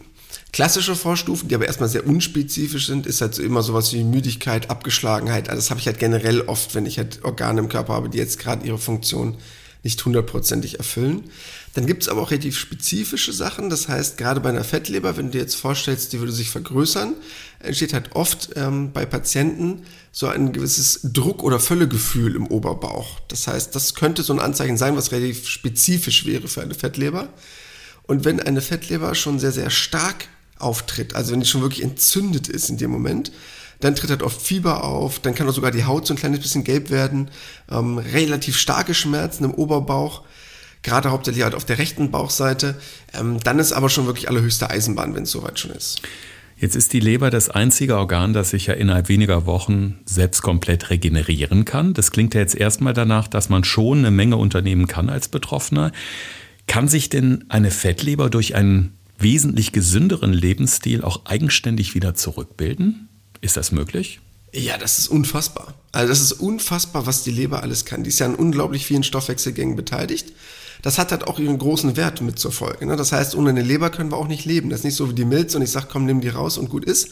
Klassische 0.53 0.97
Vorstufen, 0.97 1.49
die 1.49 1.55
aber 1.55 1.67
erstmal 1.67 1.89
sehr 1.89 2.09
unspezifisch 2.09 2.89
sind, 2.89 3.07
ist 3.07 3.21
halt 3.21 3.37
so 3.37 3.43
immer 3.45 3.63
sowas 3.63 3.93
wie 3.93 4.03
Müdigkeit, 4.03 4.69
Abgeschlagenheit. 4.69 5.49
Also 5.49 5.61
das 5.61 5.71
habe 5.71 5.79
ich 5.79 5.87
halt 5.87 6.01
generell 6.01 6.41
oft, 6.41 6.75
wenn 6.75 6.87
ich 6.87 6.99
halt 6.99 7.23
Organe 7.23 7.61
im 7.61 7.69
Körper 7.69 7.93
habe, 7.93 8.09
die 8.09 8.19
jetzt 8.19 8.41
gerade 8.41 8.67
ihre 8.67 8.79
Funktion 8.79 9.37
nicht 9.85 10.05
hundertprozentig 10.05 10.79
erfüllen. 10.79 11.25
Dann 11.79 11.87
gibt 11.87 12.03
es 12.03 12.09
aber 12.09 12.23
auch 12.23 12.33
relativ 12.33 12.59
spezifische 12.59 13.33
Sachen. 13.33 13.71
Das 13.71 13.87
heißt, 13.87 14.19
gerade 14.19 14.41
bei 14.41 14.49
einer 14.49 14.65
Fettleber, 14.65 15.17
wenn 15.17 15.27
du 15.27 15.31
dir 15.31 15.43
jetzt 15.43 15.55
vorstellst, 15.55 16.13
die 16.13 16.19
würde 16.19 16.33
sich 16.33 16.51
vergrößern, 16.51 17.15
entsteht 17.61 17.93
halt 17.93 18.17
oft 18.17 18.51
ähm, 18.57 18.91
bei 18.93 19.07
Patienten 19.07 19.83
so 20.11 20.27
ein 20.27 20.53
gewisses 20.53 20.99
Druck- 21.05 21.45
oder 21.45 21.61
Völlegefühl 21.61 22.35
im 22.35 22.49
Oberbauch. 22.49 23.21
Das 23.29 23.47
heißt, 23.47 23.77
das 23.77 23.95
könnte 23.95 24.25
so 24.25 24.33
ein 24.33 24.41
Anzeichen 24.41 24.77
sein, 24.77 24.97
was 24.97 25.13
relativ 25.13 25.47
spezifisch 25.47 26.27
wäre 26.27 26.49
für 26.49 26.63
eine 26.63 26.75
Fettleber. 26.75 27.29
Und 28.09 28.25
wenn 28.25 28.41
eine 28.41 28.61
Fettleber 28.61 29.15
schon 29.15 29.39
sehr, 29.39 29.53
sehr 29.53 29.71
stark 29.71 30.27
auftritt, 30.59 31.15
also 31.15 31.31
wenn 31.31 31.39
die 31.39 31.47
schon 31.47 31.63
wirklich 31.63 31.85
entzündet 31.85 32.49
ist 32.49 32.71
in 32.71 32.79
dem 32.79 32.91
Moment, 32.91 33.31
dann 33.79 33.95
tritt 33.95 34.11
halt 34.11 34.25
oft 34.25 34.43
Fieber 34.43 34.83
auf, 34.83 35.21
dann 35.21 35.37
kann 35.37 35.49
auch 35.49 35.55
sogar 35.55 35.71
die 35.71 35.85
Haut 35.85 36.09
so 36.09 36.15
ein 36.15 36.17
kleines 36.17 36.41
bisschen 36.41 36.65
gelb 36.65 36.91
werden, 36.91 37.31
ähm, 37.71 37.99
relativ 37.99 38.57
starke 38.59 38.95
Schmerzen 38.95 39.45
im 39.45 39.55
Oberbauch, 39.55 40.25
gerade 40.83 41.11
hauptsächlich 41.11 41.45
halt 41.45 41.55
auf 41.55 41.65
der 41.65 41.79
rechten 41.79 42.11
Bauchseite. 42.11 42.77
Ähm, 43.13 43.39
dann 43.41 43.59
ist 43.59 43.73
aber 43.73 43.89
schon 43.89 44.07
wirklich 44.07 44.29
allerhöchste 44.29 44.71
Eisenbahn, 44.71 45.15
wenn 45.15 45.25
es 45.25 45.31
soweit 45.31 45.59
schon 45.59 45.73
ist. 45.73 46.03
Jetzt 46.61 46.75
ist 46.75 46.93
die 46.93 47.01
Leber 47.01 47.31
das 47.31 47.51
einzige 47.51 47.97
Organ, 47.97 48.33
das 48.33 48.51
sich 48.51 48.67
ja 48.67 48.75
innerhalb 48.75 49.09
weniger 49.09 49.47
Wochen 49.47 50.01
selbst 50.05 50.43
komplett 50.43 50.91
regenerieren 50.91 51.65
kann. 51.65 51.95
Das 51.95 52.11
klingt 52.11 52.35
ja 52.35 52.41
jetzt 52.41 52.57
erstmal 52.57 52.95
danach, 52.95 53.29
dass 53.29 53.49
man 53.49 53.63
schon 53.63 53.99
eine 53.99 54.11
Menge 54.11 54.37
unternehmen 54.37 54.89
kann 54.89 55.09
als 55.09 55.29
Betroffener. 55.29 55.93
Kann 56.67 56.89
sich 56.89 57.09
denn 57.11 57.45
eine 57.49 57.71
Fettleber 57.71 58.29
durch 58.29 58.57
einen 58.57 58.99
wesentlich 59.19 59.71
gesünderen 59.71 60.33
Lebensstil 60.33 61.03
auch 61.03 61.27
eigenständig 61.27 61.95
wieder 61.95 62.15
zurückbilden? 62.15 63.09
Ist 63.41 63.57
das 63.57 63.71
möglich? 63.71 64.21
Ja, 64.53 64.79
das 64.79 64.99
ist 64.99 65.09
unfassbar. 65.09 65.75
Also 65.93 66.09
das 66.09 66.21
ist 66.21 66.33
unfassbar, 66.33 67.07
was 67.07 67.23
die 67.23 67.31
Leber 67.31 67.63
alles 67.63 67.85
kann. 67.85 68.03
Die 68.03 68.09
ist 68.09 68.19
ja 68.19 68.27
an 68.27 68.35
unglaublich 68.35 68.85
vielen 68.85 69.05
Stoffwechselgängen 69.05 69.77
beteiligt. 69.77 70.33
Das 70.83 70.99
hat 70.99 71.11
halt 71.11 71.27
auch 71.27 71.39
ihren 71.39 71.59
großen 71.59 71.97
Wert 71.97 72.21
mit 72.21 72.39
zur 72.39 72.53
Folge. 72.53 72.87
Ne? 72.87 72.97
Das 72.97 73.13
heißt, 73.13 73.35
ohne 73.35 73.51
eine 73.51 73.63
Leber 73.63 73.91
können 73.91 74.11
wir 74.11 74.17
auch 74.17 74.29
nicht 74.29 74.45
leben. 74.45 74.71
Das 74.71 74.81
ist 74.81 74.85
nicht 74.85 74.97
so 74.97 75.11
wie 75.11 75.15
die 75.15 75.25
Milz 75.25 75.55
und 75.55 75.63
ich 75.63 75.71
sage, 75.71 75.89
komm, 75.91 76.07
nimm 76.07 76.21
die 76.21 76.29
raus 76.29 76.59
und 76.59 76.69
gut 76.69 76.85
ist. 76.85 77.11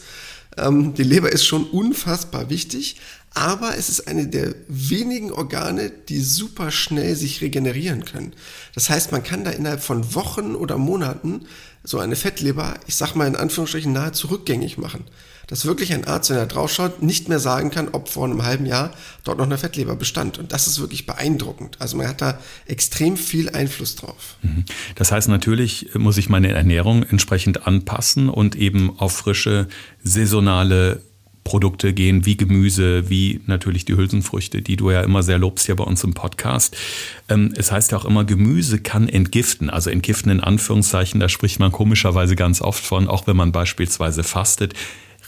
Ähm, 0.57 0.93
die 0.93 1.03
Leber 1.03 1.31
ist 1.31 1.45
schon 1.45 1.65
unfassbar 1.65 2.49
wichtig, 2.49 2.97
aber 3.33 3.77
es 3.77 3.89
ist 3.89 4.07
eine 4.07 4.27
der 4.27 4.55
wenigen 4.67 5.31
Organe, 5.31 5.91
die 6.09 6.21
super 6.21 6.71
schnell 6.71 7.15
sich 7.15 7.41
regenerieren 7.41 8.05
können. 8.05 8.33
Das 8.73 8.89
heißt, 8.89 9.11
man 9.11 9.23
kann 9.23 9.43
da 9.43 9.51
innerhalb 9.51 9.83
von 9.83 10.15
Wochen 10.15 10.55
oder 10.55 10.77
Monaten 10.77 11.45
so 11.83 11.99
eine 11.99 12.15
Fettleber, 12.15 12.75
ich 12.87 12.95
sag 12.95 13.15
mal 13.15 13.27
in 13.27 13.35
Anführungsstrichen, 13.35 13.93
nahezu 13.93 14.27
rückgängig 14.27 14.77
machen 14.77 15.05
dass 15.47 15.65
wirklich 15.65 15.93
ein 15.93 16.05
Arzt, 16.05 16.29
wenn 16.29 16.37
er 16.37 16.45
draufschaut, 16.45 17.01
nicht 17.01 17.29
mehr 17.29 17.39
sagen 17.39 17.71
kann, 17.71 17.89
ob 17.93 18.09
vor 18.09 18.25
einem 18.25 18.43
halben 18.43 18.65
Jahr 18.65 18.93
dort 19.23 19.37
noch 19.37 19.45
eine 19.45 19.57
Fettleber 19.57 19.95
bestand. 19.95 20.37
Und 20.37 20.51
das 20.51 20.67
ist 20.67 20.79
wirklich 20.79 21.05
beeindruckend. 21.05 21.77
Also 21.79 21.97
man 21.97 22.07
hat 22.07 22.21
da 22.21 22.39
extrem 22.65 23.17
viel 23.17 23.49
Einfluss 23.49 23.95
drauf. 23.95 24.35
Mhm. 24.41 24.65
Das 24.95 25.11
heißt, 25.11 25.29
natürlich 25.29 25.89
muss 25.95 26.17
ich 26.17 26.29
meine 26.29 26.49
Ernährung 26.49 27.03
entsprechend 27.03 27.65
anpassen 27.65 28.29
und 28.29 28.55
eben 28.55 28.99
auf 28.99 29.13
frische, 29.13 29.67
saisonale 30.03 31.01
Produkte 31.47 31.93
gehen, 31.93 32.25
wie 32.25 32.35
Gemüse, 32.35 33.09
wie 33.09 33.39
natürlich 33.45 33.85
die 33.85 33.95
Hülsenfrüchte, 33.95 34.61
die 34.61 34.75
du 34.75 34.91
ja 34.91 34.99
immer 34.99 35.23
sehr 35.23 35.37
lobst 35.37 35.65
hier 35.65 35.77
bei 35.77 35.85
uns 35.85 36.03
im 36.03 36.13
Podcast. 36.13 36.75
Ähm, 37.29 37.53
es 37.55 37.71
heißt 37.71 37.93
ja 37.93 37.97
auch 37.97 38.03
immer, 38.03 38.25
Gemüse 38.25 38.79
kann 38.79 39.07
entgiften, 39.07 39.69
also 39.69 39.89
entgiften 39.89 40.29
in 40.29 40.41
Anführungszeichen, 40.41 41.21
da 41.21 41.29
spricht 41.29 41.61
man 41.61 41.71
komischerweise 41.71 42.35
ganz 42.35 42.61
oft 42.61 42.83
von, 42.83 43.07
auch 43.07 43.27
wenn 43.27 43.37
man 43.37 43.53
beispielsweise 43.53 44.23
fastet 44.23 44.73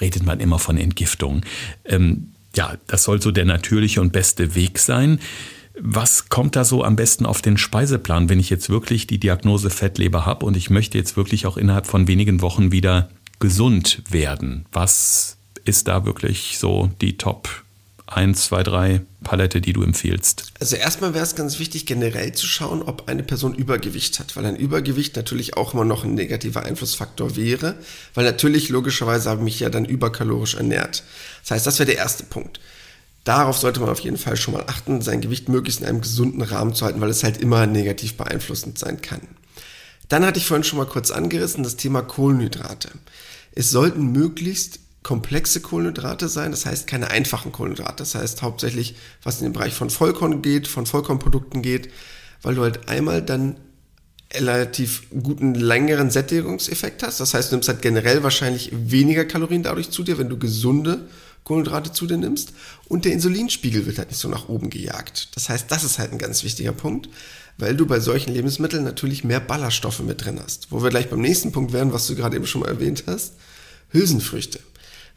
redet 0.01 0.25
man 0.25 0.39
immer 0.39 0.59
von 0.59 0.77
Entgiftung. 0.77 1.41
Ähm, 1.85 2.31
ja, 2.55 2.77
das 2.87 3.03
soll 3.03 3.21
so 3.21 3.31
der 3.31 3.45
natürliche 3.45 4.01
und 4.01 4.11
beste 4.11 4.55
Weg 4.55 4.79
sein. 4.79 5.19
Was 5.81 6.29
kommt 6.29 6.55
da 6.55 6.65
so 6.65 6.83
am 6.83 6.95
besten 6.95 7.25
auf 7.25 7.41
den 7.41 7.57
Speiseplan, 7.57 8.27
wenn 8.27 8.39
ich 8.39 8.49
jetzt 8.49 8.69
wirklich 8.69 9.07
die 9.07 9.19
Diagnose 9.19 9.69
Fettleber 9.69 10.25
habe 10.25 10.45
und 10.45 10.57
ich 10.57 10.69
möchte 10.69 10.97
jetzt 10.97 11.15
wirklich 11.15 11.45
auch 11.45 11.57
innerhalb 11.57 11.87
von 11.87 12.07
wenigen 12.07 12.41
Wochen 12.41 12.71
wieder 12.71 13.09
gesund 13.39 14.03
werden? 14.09 14.65
Was 14.71 15.37
ist 15.63 15.87
da 15.87 16.05
wirklich 16.05 16.57
so 16.57 16.89
die 17.01 17.17
Top 17.17 17.63
eins, 18.09 18.45
zwei, 18.45 18.63
drei 18.63 19.01
Palette, 19.23 19.61
die 19.61 19.73
du 19.73 19.83
empfiehlst? 19.83 20.51
Also 20.59 20.75
erstmal 20.75 21.13
wäre 21.13 21.23
es 21.23 21.35
ganz 21.35 21.59
wichtig, 21.59 21.85
generell 21.85 22.33
zu 22.33 22.47
schauen, 22.47 22.81
ob 22.81 23.07
eine 23.07 23.23
Person 23.23 23.53
Übergewicht 23.53 24.19
hat, 24.19 24.35
weil 24.35 24.45
ein 24.45 24.55
Übergewicht 24.55 25.15
natürlich 25.15 25.57
auch 25.57 25.73
immer 25.73 25.85
noch 25.85 26.03
ein 26.03 26.15
negativer 26.15 26.63
Einflussfaktor 26.63 27.35
wäre, 27.35 27.75
weil 28.13 28.25
natürlich 28.25 28.69
logischerweise 28.69 29.29
habe 29.29 29.41
ich 29.41 29.45
mich 29.45 29.59
ja 29.59 29.69
dann 29.69 29.85
überkalorisch 29.85 30.55
ernährt. 30.55 31.03
Das 31.43 31.51
heißt, 31.51 31.67
das 31.67 31.79
wäre 31.79 31.87
der 31.87 31.97
erste 31.97 32.23
Punkt. 32.23 32.59
Darauf 33.23 33.57
sollte 33.57 33.79
man 33.79 33.89
auf 33.89 33.99
jeden 33.99 34.17
Fall 34.17 34.37
schon 34.37 34.53
mal 34.53 34.63
achten, 34.67 35.01
sein 35.01 35.21
Gewicht 35.21 35.49
möglichst 35.49 35.81
in 35.81 35.87
einem 35.87 36.01
gesunden 36.01 36.41
Rahmen 36.41 36.73
zu 36.73 36.85
halten, 36.85 37.01
weil 37.01 37.09
es 37.09 37.23
halt 37.23 37.37
immer 37.37 37.67
negativ 37.67 38.15
beeinflussend 38.15 38.79
sein 38.79 39.01
kann. 39.01 39.21
Dann 40.07 40.25
hatte 40.25 40.39
ich 40.39 40.47
vorhin 40.47 40.63
schon 40.63 40.79
mal 40.79 40.87
kurz 40.87 41.11
angerissen, 41.11 41.63
das 41.63 41.75
Thema 41.75 42.01
Kohlenhydrate. 42.01 42.89
Es 43.53 43.69
sollten 43.69 44.11
möglichst 44.11 44.79
komplexe 45.03 45.61
Kohlenhydrate 45.61 46.27
sein, 46.27 46.51
das 46.51 46.65
heißt 46.65 46.87
keine 46.87 47.09
einfachen 47.09 47.51
Kohlenhydrate, 47.51 47.97
das 47.97 48.15
heißt 48.15 48.41
hauptsächlich, 48.41 48.95
was 49.23 49.39
in 49.39 49.45
den 49.45 49.53
Bereich 49.53 49.73
von 49.73 49.89
Vollkorn 49.89 50.41
geht, 50.41 50.67
von 50.67 50.85
Vollkornprodukten 50.85 51.61
geht, 51.61 51.89
weil 52.41 52.55
du 52.55 52.61
halt 52.61 52.89
einmal 52.89 53.21
dann 53.21 53.57
relativ 54.33 55.09
guten 55.09 55.55
längeren 55.55 56.11
Sättigungseffekt 56.11 57.01
hast. 57.01 57.19
Das 57.19 57.33
heißt, 57.33 57.51
du 57.51 57.55
nimmst 57.55 57.69
halt 57.69 57.81
generell 57.81 58.21
wahrscheinlich 58.21 58.71
weniger 58.73 59.25
Kalorien 59.25 59.63
dadurch 59.63 59.89
zu 59.89 60.03
dir, 60.03 60.19
wenn 60.19 60.29
du 60.29 60.37
gesunde 60.37 61.07
Kohlenhydrate 61.45 61.91
zu 61.93 62.05
dir 62.05 62.17
nimmst. 62.17 62.53
Und 62.87 63.05
der 63.05 63.13
Insulinspiegel 63.13 63.87
wird 63.87 63.97
halt 63.97 64.09
nicht 64.09 64.19
so 64.19 64.27
nach 64.27 64.47
oben 64.47 64.69
gejagt. 64.69 65.35
Das 65.35 65.49
heißt, 65.49 65.71
das 65.71 65.83
ist 65.83 65.97
halt 65.97 66.11
ein 66.11 66.19
ganz 66.19 66.43
wichtiger 66.43 66.73
Punkt, 66.73 67.09
weil 67.57 67.75
du 67.75 67.87
bei 67.87 67.99
solchen 67.99 68.31
Lebensmitteln 68.31 68.83
natürlich 68.83 69.23
mehr 69.23 69.39
Ballaststoffe 69.39 70.01
mit 70.01 70.23
drin 70.23 70.39
hast. 70.43 70.71
Wo 70.71 70.83
wir 70.83 70.91
gleich 70.91 71.09
beim 71.09 71.21
nächsten 71.21 71.51
Punkt 71.51 71.73
wären, 71.73 71.91
was 71.91 72.05
du 72.05 72.15
gerade 72.15 72.35
eben 72.35 72.45
schon 72.45 72.61
mal 72.61 72.69
erwähnt 72.69 73.05
hast. 73.07 73.33
Hülsenfrüchte 73.91 74.59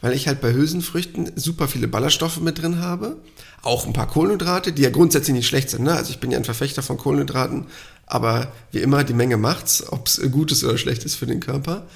weil 0.02 0.12
ich 0.12 0.28
halt 0.28 0.42
bei 0.42 0.52
Hülsenfrüchten 0.52 1.32
super 1.36 1.68
viele 1.68 1.88
Ballaststoffe 1.88 2.40
mit 2.40 2.60
drin 2.60 2.80
habe, 2.80 3.16
auch 3.62 3.86
ein 3.86 3.92
paar 3.94 4.08
Kohlenhydrate, 4.08 4.72
die 4.72 4.82
ja 4.82 4.90
grundsätzlich 4.90 5.34
nicht 5.34 5.46
schlecht 5.46 5.70
sind. 5.70 5.84
Ne? 5.84 5.94
Also 5.94 6.10
ich 6.10 6.18
bin 6.18 6.30
ja 6.30 6.36
ein 6.36 6.44
Verfechter 6.44 6.82
von 6.82 6.98
Kohlenhydraten, 6.98 7.66
aber 8.06 8.52
wie 8.72 8.80
immer, 8.80 9.04
die 9.04 9.14
Menge 9.14 9.38
macht's, 9.38 9.84
ob 9.90 10.08
es 10.08 10.20
gut 10.30 10.52
ist 10.52 10.64
oder 10.64 10.76
schlecht 10.76 11.04
ist 11.04 11.14
für 11.14 11.26
den 11.26 11.40
Körper. 11.40 11.86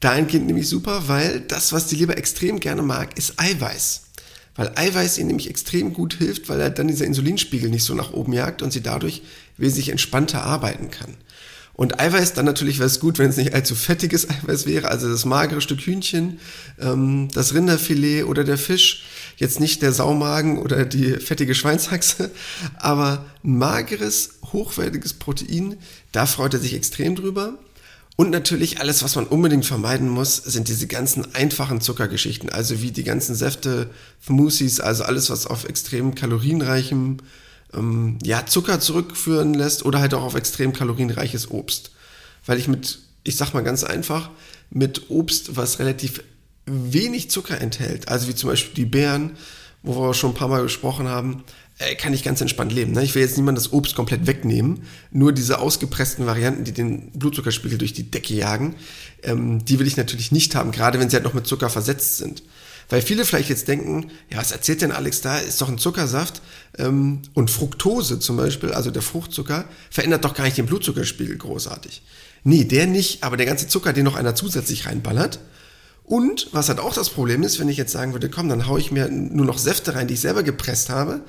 Dahingehend 0.00 0.46
nämlich 0.46 0.68
super, 0.68 1.04
weil 1.06 1.40
das, 1.40 1.72
was 1.72 1.86
die 1.86 1.96
Leber 1.96 2.16
extrem 2.16 2.58
gerne 2.58 2.82
mag, 2.82 3.16
ist 3.16 3.34
Eiweiß. 3.38 4.02
Weil 4.56 4.72
Eiweiß 4.74 5.18
ihnen 5.18 5.28
nämlich 5.28 5.50
extrem 5.50 5.92
gut 5.92 6.14
hilft, 6.14 6.48
weil 6.48 6.60
er 6.60 6.70
dann 6.70 6.88
dieser 6.88 7.04
Insulinspiegel 7.04 7.68
nicht 7.70 7.84
so 7.84 7.94
nach 7.94 8.12
oben 8.12 8.32
jagt 8.32 8.62
und 8.62 8.72
sie 8.72 8.82
dadurch 8.82 9.22
wesentlich 9.56 9.90
entspannter 9.90 10.44
arbeiten 10.44 10.90
kann. 10.90 11.14
Und 11.74 11.98
Eiweiß, 11.98 12.34
dann 12.34 12.44
natürlich 12.44 12.78
wäre 12.78 12.86
es 12.86 13.00
gut, 13.00 13.18
wenn 13.18 13.30
es 13.30 13.36
nicht 13.36 13.52
allzu 13.52 13.74
fettiges 13.74 14.28
Eiweiß 14.30 14.66
wäre, 14.66 14.88
also 14.88 15.08
das 15.08 15.24
magere 15.24 15.60
Stück 15.60 15.80
Hühnchen, 15.80 16.38
ähm, 16.80 17.28
das 17.32 17.52
Rinderfilet 17.52 18.24
oder 18.24 18.44
der 18.44 18.58
Fisch, 18.58 19.04
jetzt 19.36 19.58
nicht 19.58 19.82
der 19.82 19.92
Saumagen 19.92 20.58
oder 20.58 20.84
die 20.84 21.14
fettige 21.14 21.54
Schweinshaxe, 21.54 22.30
aber 22.78 23.24
ein 23.42 23.58
mageres, 23.58 24.38
hochwertiges 24.52 25.14
Protein, 25.14 25.76
da 26.12 26.26
freut 26.26 26.54
er 26.54 26.60
sich 26.60 26.74
extrem 26.74 27.16
drüber. 27.16 27.58
Und 28.16 28.30
natürlich 28.30 28.78
alles, 28.78 29.02
was 29.02 29.16
man 29.16 29.26
unbedingt 29.26 29.66
vermeiden 29.66 30.08
muss, 30.08 30.36
sind 30.36 30.68
diese 30.68 30.86
ganzen 30.86 31.34
einfachen 31.34 31.80
Zuckergeschichten, 31.80 32.48
also 32.48 32.80
wie 32.80 32.92
die 32.92 33.02
ganzen 33.02 33.34
Säfte, 33.34 33.90
Smoothies, 34.24 34.78
also 34.78 35.02
alles, 35.02 35.30
was 35.30 35.48
auf 35.48 35.64
extrem 35.64 36.14
kalorienreichem 36.14 37.16
ähm, 37.76 38.18
ja, 38.22 38.46
Zucker 38.46 38.80
zurückführen 38.80 39.54
lässt 39.54 39.84
oder 39.84 40.00
halt 40.00 40.14
auch 40.14 40.22
auf 40.22 40.34
extrem 40.34 40.72
kalorienreiches 40.72 41.50
Obst. 41.50 41.92
Weil 42.46 42.58
ich 42.58 42.68
mit, 42.68 42.98
ich 43.22 43.36
sag 43.36 43.54
mal 43.54 43.62
ganz 43.62 43.84
einfach, 43.84 44.30
mit 44.70 45.10
Obst, 45.10 45.56
was 45.56 45.78
relativ 45.78 46.22
wenig 46.66 47.30
Zucker 47.30 47.60
enthält, 47.60 48.08
also 48.08 48.28
wie 48.28 48.34
zum 48.34 48.50
Beispiel 48.50 48.74
die 48.74 48.90
Beeren, 48.90 49.32
wo 49.82 50.00
wir 50.00 50.14
schon 50.14 50.30
ein 50.30 50.36
paar 50.36 50.48
Mal 50.48 50.62
gesprochen 50.62 51.08
haben, 51.08 51.44
äh, 51.78 51.94
kann 51.94 52.14
ich 52.14 52.22
ganz 52.22 52.40
entspannt 52.40 52.72
leben. 52.72 52.92
Ne? 52.92 53.02
Ich 53.02 53.14
will 53.14 53.22
jetzt 53.22 53.36
niemand 53.36 53.58
das 53.58 53.72
Obst 53.72 53.94
komplett 53.94 54.26
wegnehmen, 54.26 54.84
nur 55.10 55.32
diese 55.32 55.58
ausgepressten 55.58 56.26
Varianten, 56.26 56.64
die 56.64 56.72
den 56.72 57.10
Blutzuckerspiegel 57.12 57.78
durch 57.78 57.92
die 57.92 58.10
Decke 58.10 58.34
jagen, 58.34 58.76
ähm, 59.22 59.64
die 59.64 59.78
will 59.78 59.86
ich 59.86 59.96
natürlich 59.96 60.32
nicht 60.32 60.54
haben, 60.54 60.70
gerade 60.70 61.00
wenn 61.00 61.10
sie 61.10 61.16
halt 61.16 61.24
noch 61.24 61.34
mit 61.34 61.46
Zucker 61.46 61.68
versetzt 61.68 62.18
sind. 62.18 62.42
Weil 62.88 63.02
viele 63.02 63.24
vielleicht 63.24 63.48
jetzt 63.48 63.68
denken, 63.68 64.10
ja, 64.30 64.38
was 64.38 64.52
erzählt 64.52 64.82
denn 64.82 64.92
Alex 64.92 65.20
da? 65.20 65.38
Ist 65.38 65.60
doch 65.60 65.68
ein 65.68 65.78
Zuckersaft. 65.78 66.42
Ähm, 66.78 67.22
und 67.32 67.50
Fructose 67.50 68.18
zum 68.18 68.36
Beispiel, 68.36 68.72
also 68.72 68.90
der 68.90 69.02
Fruchtzucker, 69.02 69.64
verändert 69.90 70.24
doch 70.24 70.34
gar 70.34 70.44
nicht 70.44 70.58
den 70.58 70.66
Blutzuckerspiegel 70.66 71.36
großartig. 71.36 72.02
Nee, 72.44 72.64
der 72.64 72.86
nicht, 72.86 73.22
aber 73.22 73.36
der 73.36 73.46
ganze 73.46 73.68
Zucker, 73.68 73.92
den 73.92 74.04
noch 74.04 74.16
einer 74.16 74.34
zusätzlich 74.34 74.86
reinballert. 74.86 75.38
Und 76.04 76.48
was 76.52 76.68
halt 76.68 76.78
auch 76.78 76.92
das 76.92 77.08
Problem 77.08 77.42
ist, 77.42 77.58
wenn 77.58 77.70
ich 77.70 77.78
jetzt 77.78 77.92
sagen 77.92 78.12
würde, 78.12 78.28
komm, 78.28 78.50
dann 78.50 78.66
haue 78.66 78.78
ich 78.78 78.90
mir 78.90 79.08
nur 79.08 79.46
noch 79.46 79.56
Säfte 79.56 79.94
rein, 79.94 80.06
die 80.06 80.14
ich 80.14 80.20
selber 80.20 80.42
gepresst 80.42 80.90
habe. 80.90 81.22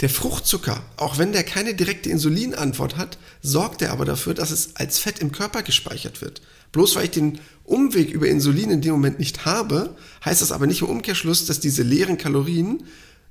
Der 0.00 0.10
Fruchtzucker, 0.10 0.82
auch 0.98 1.16
wenn 1.16 1.32
der 1.32 1.42
keine 1.42 1.72
direkte 1.72 2.10
Insulinantwort 2.10 2.98
hat, 2.98 3.16
sorgt 3.40 3.80
er 3.80 3.92
aber 3.92 4.04
dafür, 4.04 4.34
dass 4.34 4.50
es 4.50 4.76
als 4.76 4.98
Fett 4.98 5.20
im 5.20 5.32
Körper 5.32 5.62
gespeichert 5.62 6.20
wird. 6.20 6.42
Bloß 6.72 6.96
weil 6.96 7.04
ich 7.04 7.12
den 7.12 7.40
Umweg 7.66 8.10
über 8.10 8.28
Insulin 8.28 8.70
in 8.70 8.80
dem 8.80 8.92
Moment 8.92 9.18
nicht 9.18 9.44
habe, 9.44 9.96
heißt 10.24 10.40
das 10.40 10.52
aber 10.52 10.66
nicht 10.66 10.82
im 10.82 10.88
Umkehrschluss, 10.88 11.46
dass 11.46 11.60
diese 11.60 11.82
leeren 11.82 12.16
Kalorien 12.16 12.84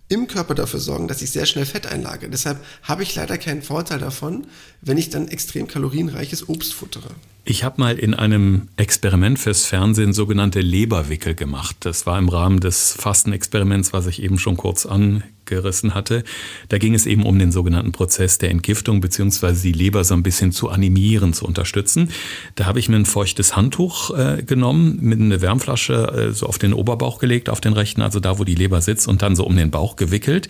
im 0.07 0.27
Körper 0.27 0.53
dafür 0.53 0.79
sorgen, 0.79 1.07
dass 1.07 1.21
ich 1.21 1.31
sehr 1.31 1.45
schnell 1.45 1.65
Fett 1.65 1.87
einlage. 1.87 2.29
Deshalb 2.29 2.63
habe 2.83 3.03
ich 3.03 3.15
leider 3.15 3.37
keinen 3.37 3.61
Vorteil 3.61 3.99
davon, 3.99 4.45
wenn 4.81 4.97
ich 4.97 5.09
dann 5.09 5.27
extrem 5.27 5.67
kalorienreiches 5.67 6.47
Obst 6.47 6.73
futtere. 6.73 7.09
Ich 7.47 7.63
habe 7.63 7.79
mal 7.79 7.99
in 7.99 8.15
einem 8.15 8.69
Experiment 8.75 9.37
fürs 9.37 9.67
Fernsehen 9.67 10.13
sogenannte 10.13 10.61
Leberwickel 10.61 11.35
gemacht. 11.35 11.75
Das 11.81 12.07
war 12.07 12.17
im 12.17 12.27
Rahmen 12.27 12.59
des 12.59 12.93
Fastenexperiments, 12.93 13.93
was 13.93 14.07
ich 14.07 14.23
eben 14.23 14.39
schon 14.39 14.57
kurz 14.57 14.87
angerissen 14.87 15.93
hatte. 15.93 16.23
Da 16.69 16.79
ging 16.79 16.95
es 16.95 17.05
eben 17.05 17.23
um 17.23 17.37
den 17.37 17.51
sogenannten 17.51 17.91
Prozess 17.91 18.39
der 18.39 18.49
Entgiftung 18.49 18.99
beziehungsweise 18.99 19.61
die 19.61 19.73
Leber 19.73 20.03
so 20.03 20.15
ein 20.15 20.23
bisschen 20.23 20.53
zu 20.53 20.69
animieren, 20.69 21.33
zu 21.33 21.45
unterstützen. 21.45 22.09
Da 22.55 22.65
habe 22.65 22.79
ich 22.79 22.89
mir 22.89 22.95
ein 22.95 23.05
feuchtes 23.05 23.55
Handtuch 23.55 24.17
äh, 24.17 24.41
genommen, 24.41 24.97
mit 25.01 25.19
einer 25.19 25.39
Wärmflasche 25.39 26.29
äh, 26.29 26.33
so 26.33 26.47
auf 26.47 26.57
den 26.57 26.73
Oberbauch 26.73 27.19
gelegt, 27.19 27.49
auf 27.49 27.61
den 27.61 27.73
rechten, 27.73 28.01
also 28.01 28.19
da, 28.19 28.39
wo 28.39 28.43
die 28.43 28.55
Leber 28.55 28.81
sitzt 28.81 29.07
und 29.07 29.21
dann 29.21 29.35
so 29.35 29.45
um 29.45 29.55
den 29.55 29.69
Bauch 29.69 29.97
gewickelt 29.97 30.47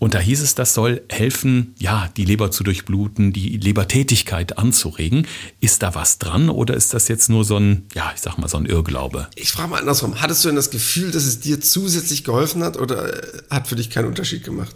Und 0.00 0.14
da 0.14 0.18
hieß 0.18 0.40
es, 0.42 0.56
das 0.56 0.74
soll 0.74 1.02
helfen, 1.08 1.76
ja, 1.78 2.08
die 2.16 2.24
Leber 2.24 2.50
zu 2.50 2.64
durchbluten, 2.64 3.32
die 3.32 3.58
Lebertätigkeit 3.58 4.58
anzuregen. 4.58 5.28
Ist 5.60 5.84
da 5.84 5.94
was 5.94 6.18
dran 6.18 6.31
oder 6.50 6.74
ist 6.74 6.94
das 6.94 7.08
jetzt 7.08 7.28
nur 7.28 7.44
so 7.44 7.56
ein, 7.56 7.86
ja, 7.94 8.12
ich 8.14 8.20
sag 8.20 8.38
mal, 8.38 8.48
so 8.48 8.56
ein 8.56 8.66
Irrglaube? 8.66 9.28
Ich 9.34 9.52
frage 9.52 9.70
mal 9.70 9.80
andersrum. 9.80 10.20
Hattest 10.20 10.44
du 10.44 10.48
denn 10.48 10.56
das 10.56 10.70
Gefühl, 10.70 11.10
dass 11.10 11.24
es 11.24 11.40
dir 11.40 11.60
zusätzlich 11.60 12.24
geholfen 12.24 12.62
hat 12.62 12.78
oder 12.78 13.12
hat 13.50 13.68
für 13.68 13.76
dich 13.76 13.90
keinen 13.90 14.06
Unterschied 14.06 14.44
gemacht? 14.44 14.74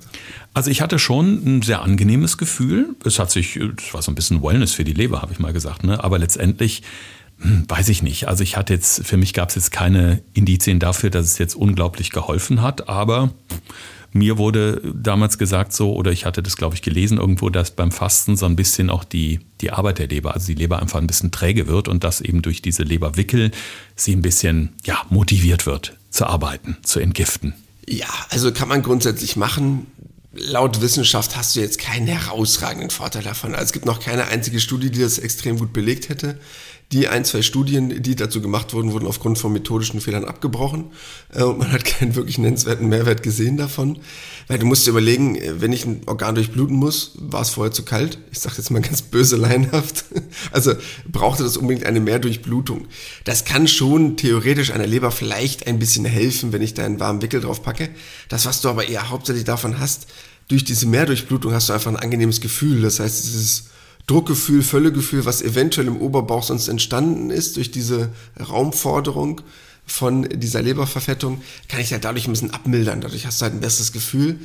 Also 0.54 0.70
ich 0.70 0.80
hatte 0.80 0.98
schon 0.98 1.42
ein 1.44 1.62
sehr 1.62 1.82
angenehmes 1.82 2.38
Gefühl. 2.38 2.96
Es 3.04 3.18
hat 3.18 3.30
sich, 3.30 3.56
es 3.56 3.92
war 3.92 4.02
so 4.02 4.10
ein 4.10 4.14
bisschen 4.14 4.42
Wellness 4.42 4.72
für 4.72 4.84
die 4.84 4.94
Leber, 4.94 5.20
habe 5.22 5.32
ich 5.32 5.38
mal 5.38 5.52
gesagt, 5.52 5.84
ne? 5.84 6.02
Aber 6.02 6.18
letztendlich 6.18 6.82
weiß 7.38 7.88
ich 7.90 8.02
nicht. 8.02 8.28
Also 8.28 8.42
ich 8.42 8.56
hatte 8.56 8.74
jetzt, 8.74 9.06
für 9.06 9.16
mich 9.16 9.34
gab 9.34 9.50
es 9.50 9.54
jetzt 9.54 9.70
keine 9.70 10.22
Indizien 10.32 10.78
dafür, 10.78 11.10
dass 11.10 11.26
es 11.26 11.38
jetzt 11.38 11.54
unglaublich 11.54 12.10
geholfen 12.10 12.62
hat, 12.62 12.88
aber 12.88 13.30
mir 14.12 14.38
wurde 14.38 14.80
damals 14.94 15.36
gesagt 15.36 15.72
so, 15.72 15.94
oder 15.94 16.10
ich 16.10 16.24
hatte 16.24 16.42
das, 16.42 16.56
glaube 16.56 16.74
ich, 16.74 16.82
gelesen 16.82 17.18
irgendwo, 17.18 17.50
dass 17.50 17.70
beim 17.70 17.92
Fasten 17.92 18.36
so 18.36 18.46
ein 18.46 18.56
bisschen 18.56 18.88
auch 18.88 19.04
die, 19.04 19.40
die 19.60 19.70
Arbeit 19.70 19.98
der 19.98 20.08
Leber, 20.08 20.34
also 20.34 20.46
die 20.46 20.54
Leber 20.54 20.80
einfach 20.80 20.98
ein 20.98 21.06
bisschen 21.06 21.30
träge 21.30 21.66
wird 21.66 21.86
und 21.88 22.02
dass 22.02 22.20
eben 22.20 22.40
durch 22.40 22.62
diese 22.62 22.82
Leberwickel 22.82 23.50
sie 23.94 24.14
ein 24.16 24.22
bisschen, 24.22 24.72
ja, 24.84 25.02
motiviert 25.10 25.66
wird 25.66 25.96
zu 26.10 26.26
arbeiten, 26.26 26.78
zu 26.82 26.98
entgiften. 27.00 27.54
Ja, 27.86 28.08
also 28.30 28.52
kann 28.52 28.68
man 28.68 28.82
grundsätzlich 28.82 29.36
machen. 29.36 29.86
Laut 30.32 30.80
Wissenschaft 30.80 31.36
hast 31.36 31.56
du 31.56 31.60
jetzt 31.60 31.78
keinen 31.78 32.06
herausragenden 32.06 32.90
Vorteil 32.90 33.22
davon. 33.22 33.54
Also 33.54 33.64
es 33.66 33.72
gibt 33.72 33.86
noch 33.86 34.00
keine 34.00 34.26
einzige 34.26 34.60
Studie, 34.60 34.90
die 34.90 35.00
das 35.00 35.18
extrem 35.18 35.58
gut 35.58 35.72
belegt 35.72 36.08
hätte. 36.08 36.38
Die 36.92 37.08
ein, 37.08 37.24
zwei 37.24 37.42
Studien, 37.42 38.00
die 38.00 38.14
dazu 38.14 38.40
gemacht 38.40 38.72
wurden, 38.72 38.92
wurden 38.92 39.08
aufgrund 39.08 39.38
von 39.38 39.52
methodischen 39.52 40.00
Fehlern 40.00 40.24
abgebrochen. 40.24 40.92
Äh, 41.34 41.42
und 41.42 41.58
man 41.58 41.72
hat 41.72 41.84
keinen 41.84 42.14
wirklich 42.14 42.38
nennenswerten 42.38 42.88
Mehrwert 42.88 43.24
gesehen 43.24 43.56
davon. 43.56 43.98
Weil 44.46 44.60
du 44.60 44.66
musst 44.66 44.86
dir 44.86 44.92
überlegen, 44.92 45.34
äh, 45.34 45.60
wenn 45.60 45.72
ich 45.72 45.84
ein 45.84 46.02
Organ 46.06 46.36
durchbluten 46.36 46.76
muss, 46.76 47.14
war 47.18 47.42
es 47.42 47.50
vorher 47.50 47.72
zu 47.72 47.84
kalt. 47.84 48.18
Ich 48.30 48.38
sage 48.38 48.56
jetzt 48.58 48.70
mal 48.70 48.80
ganz 48.82 49.02
böse 49.02 49.36
leinhaft. 49.36 50.04
Also 50.52 50.74
brauchte 51.10 51.42
das 51.42 51.56
unbedingt 51.56 51.86
eine 51.86 51.98
Mehrdurchblutung. 51.98 52.86
Das 53.24 53.44
kann 53.44 53.66
schon 53.66 54.16
theoretisch 54.16 54.70
einer 54.70 54.86
Leber 54.86 55.10
vielleicht 55.10 55.66
ein 55.66 55.80
bisschen 55.80 56.04
helfen, 56.04 56.52
wenn 56.52 56.62
ich 56.62 56.74
da 56.74 56.84
einen 56.84 57.00
warmen 57.00 57.20
Wickel 57.20 57.40
drauf 57.40 57.64
packe. 57.64 57.88
Das, 58.28 58.46
was 58.46 58.60
du 58.60 58.68
aber 58.68 58.86
eher 58.86 59.10
hauptsächlich 59.10 59.44
davon 59.44 59.80
hast, 59.80 60.06
durch 60.46 60.62
diese 60.62 60.86
Mehrdurchblutung 60.86 61.52
hast 61.52 61.68
du 61.68 61.72
einfach 61.72 61.90
ein 61.90 61.96
angenehmes 61.96 62.40
Gefühl. 62.40 62.82
Das 62.82 63.00
heißt, 63.00 63.24
dieses 63.24 63.64
Druckgefühl, 64.06 64.62
Völlegefühl, 64.62 65.24
was 65.24 65.42
eventuell 65.42 65.88
im 65.88 66.00
Oberbauch 66.00 66.44
sonst 66.44 66.68
entstanden 66.68 67.30
ist 67.30 67.56
durch 67.56 67.70
diese 67.70 68.10
Raumforderung 68.38 69.40
von 69.84 70.28
dieser 70.28 70.62
Leberverfettung, 70.62 71.42
kann 71.68 71.80
ich 71.80 71.90
ja 71.90 71.98
dadurch 71.98 72.26
ein 72.26 72.32
bisschen 72.32 72.52
abmildern. 72.52 73.00
Dadurch 73.00 73.26
hast 73.26 73.40
du 73.40 73.44
halt 73.44 73.54
ein 73.54 73.60
besseres 73.60 73.92
Gefühl. 73.92 74.38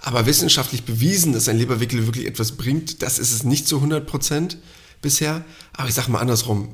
Aber 0.00 0.26
wissenschaftlich 0.26 0.84
bewiesen, 0.84 1.32
dass 1.32 1.48
ein 1.48 1.58
Leberwickel 1.58 2.06
wirklich 2.06 2.26
etwas 2.26 2.52
bringt, 2.52 3.02
das 3.02 3.18
ist 3.18 3.32
es 3.32 3.42
nicht 3.42 3.66
zu 3.66 3.76
100 3.76 4.06
Prozent 4.06 4.58
bisher. 5.02 5.44
Aber 5.72 5.88
ich 5.88 5.94
sag 5.94 6.08
mal 6.08 6.20
andersrum 6.20 6.68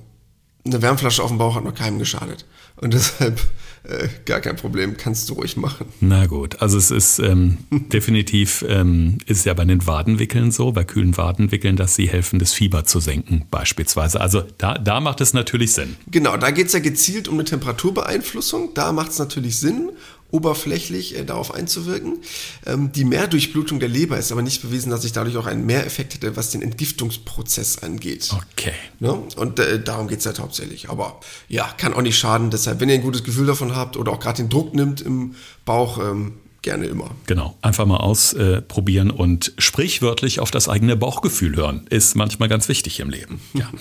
eine 0.64 0.80
Wärmflasche 0.80 1.23
auf 1.23 1.28
dem 1.28 1.38
Bauch 1.38 1.56
hat 1.56 1.64
noch 1.64 1.75
keinem 1.75 1.99
geschadet. 1.99 2.47
Und 2.76 2.94
deshalb 2.94 3.40
äh, 3.85 4.09
gar 4.25 4.40
kein 4.40 4.56
Problem, 4.56 4.97
kannst 4.97 5.28
du 5.28 5.35
ruhig 5.35 5.56
machen. 5.56 5.87
Na 6.00 6.26
gut, 6.26 6.61
also 6.62 6.78
es 6.78 6.90
ist 6.90 7.18
ähm, 7.18 7.59
definitiv, 7.92 8.64
ähm, 8.66 9.18
ist 9.26 9.44
ja 9.44 9.54
bei 9.54 9.64
den 9.64 9.87
Wadenwickeln 9.87 10.50
so, 10.50 10.73
bei 10.73 10.85
kühlen 10.85 11.16
Wadenwickeln, 11.16 11.76
dass 11.76 11.94
sie 11.94 12.09
helfen, 12.09 12.38
das 12.38 12.54
Fieber 12.54 12.85
zu 12.85 12.99
senken 12.99 13.44
beispielsweise. 13.50 14.21
Also 14.21 14.42
da, 14.59 14.78
da 14.78 15.00
macht 15.00 15.21
es 15.21 15.35
natürlich 15.35 15.73
Sinn. 15.73 15.97
Genau, 16.11 16.37
da 16.37 16.50
geht 16.50 16.68
es 16.68 16.73
ja 16.73 16.78
gezielt 16.78 17.28
um 17.28 17.35
eine 17.35 17.44
Temperaturbeeinflussung. 17.44 18.73
Da 18.75 18.92
macht 18.92 19.11
es 19.11 19.18
natürlich 19.18 19.59
Sinn 19.59 19.90
oberflächlich 20.34 21.16
äh, 21.16 21.24
darauf 21.24 21.54
einzuwirken. 21.54 22.18
Ähm, 22.66 22.90
die 22.92 23.04
Mehrdurchblutung 23.04 23.78
der 23.78 23.88
Leber 23.88 24.18
ist 24.18 24.32
aber 24.32 24.42
nicht 24.42 24.62
bewiesen, 24.62 24.90
dass 24.90 25.04
ich 25.04 25.12
dadurch 25.12 25.36
auch 25.36 25.46
einen 25.46 25.64
Mehreffekt 25.64 26.14
hätte, 26.14 26.36
was 26.36 26.50
den 26.50 26.60
Entgiftungsprozess 26.60 27.78
angeht. 27.78 28.34
Okay. 28.52 28.72
Ne? 28.98 29.12
Und 29.12 29.60
äh, 29.60 29.82
darum 29.82 30.08
geht 30.08 30.18
es 30.18 30.26
halt 30.26 30.40
hauptsächlich. 30.40 30.90
Aber 30.90 31.20
ja, 31.48 31.68
kann 31.78 31.94
auch 31.94 32.02
nicht 32.02 32.18
schaden. 32.18 32.50
Deshalb, 32.50 32.80
wenn 32.80 32.88
ihr 32.88 32.96
ein 32.96 33.02
gutes 33.02 33.22
Gefühl 33.22 33.46
davon 33.46 33.76
habt 33.76 33.96
oder 33.96 34.10
auch 34.12 34.20
gerade 34.20 34.38
den 34.42 34.48
Druck 34.48 34.74
nimmt 34.74 35.00
im 35.00 35.36
Bauch, 35.64 35.98
ähm, 35.98 36.34
gerne 36.62 36.86
immer. 36.86 37.10
Genau, 37.26 37.56
einfach 37.62 37.86
mal 37.86 37.98
ausprobieren 37.98 39.10
äh, 39.10 39.12
und 39.12 39.52
sprichwörtlich 39.58 40.40
auf 40.40 40.50
das 40.50 40.68
eigene 40.68 40.96
Bauchgefühl 40.96 41.54
hören. 41.54 41.87
Ist 41.90 42.16
manchmal 42.16 42.48
ganz 42.48 42.68
wichtig 42.68 42.98
im 42.98 43.11
Leben. 43.11 43.40
Ja. 43.52 43.70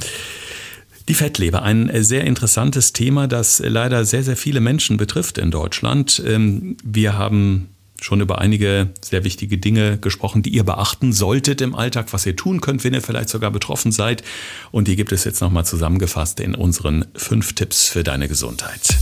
Die 1.09 1.15
Fettleber, 1.15 1.63
ein 1.63 1.91
sehr 2.03 2.23
interessantes 2.23 2.93
Thema, 2.93 3.27
das 3.27 3.61
leider 3.65 4.05
sehr, 4.05 4.23
sehr 4.23 4.37
viele 4.37 4.61
Menschen 4.61 4.97
betrifft 4.97 5.37
in 5.37 5.51
Deutschland. 5.51 6.21
Ähm, 6.25 6.77
wir 6.83 7.17
haben 7.17 7.69
schon 7.99 8.21
über 8.21 8.39
einige 8.39 8.89
sehr 9.01 9.23
wichtige 9.23 9.57
Dinge 9.57 9.97
gesprochen, 9.97 10.43
die 10.43 10.51
ihr 10.51 10.63
beachten 10.63 11.13
solltet 11.13 11.61
im 11.61 11.75
Alltag, 11.75 12.07
was 12.11 12.25
ihr 12.25 12.35
tun 12.35 12.61
könnt, 12.61 12.83
wenn 12.83 12.93
ihr 12.93 13.01
vielleicht 13.01 13.29
sogar 13.29 13.51
betroffen 13.51 13.91
seid. 13.91 14.23
Und 14.71 14.87
die 14.87 14.95
gibt 14.95 15.11
es 15.11 15.23
jetzt 15.23 15.41
nochmal 15.41 15.65
zusammengefasst 15.65 16.39
in 16.39 16.55
unseren 16.55 17.05
fünf 17.15 17.53
Tipps 17.53 17.87
für 17.87 18.03
deine 18.03 18.27
Gesundheit. 18.27 18.97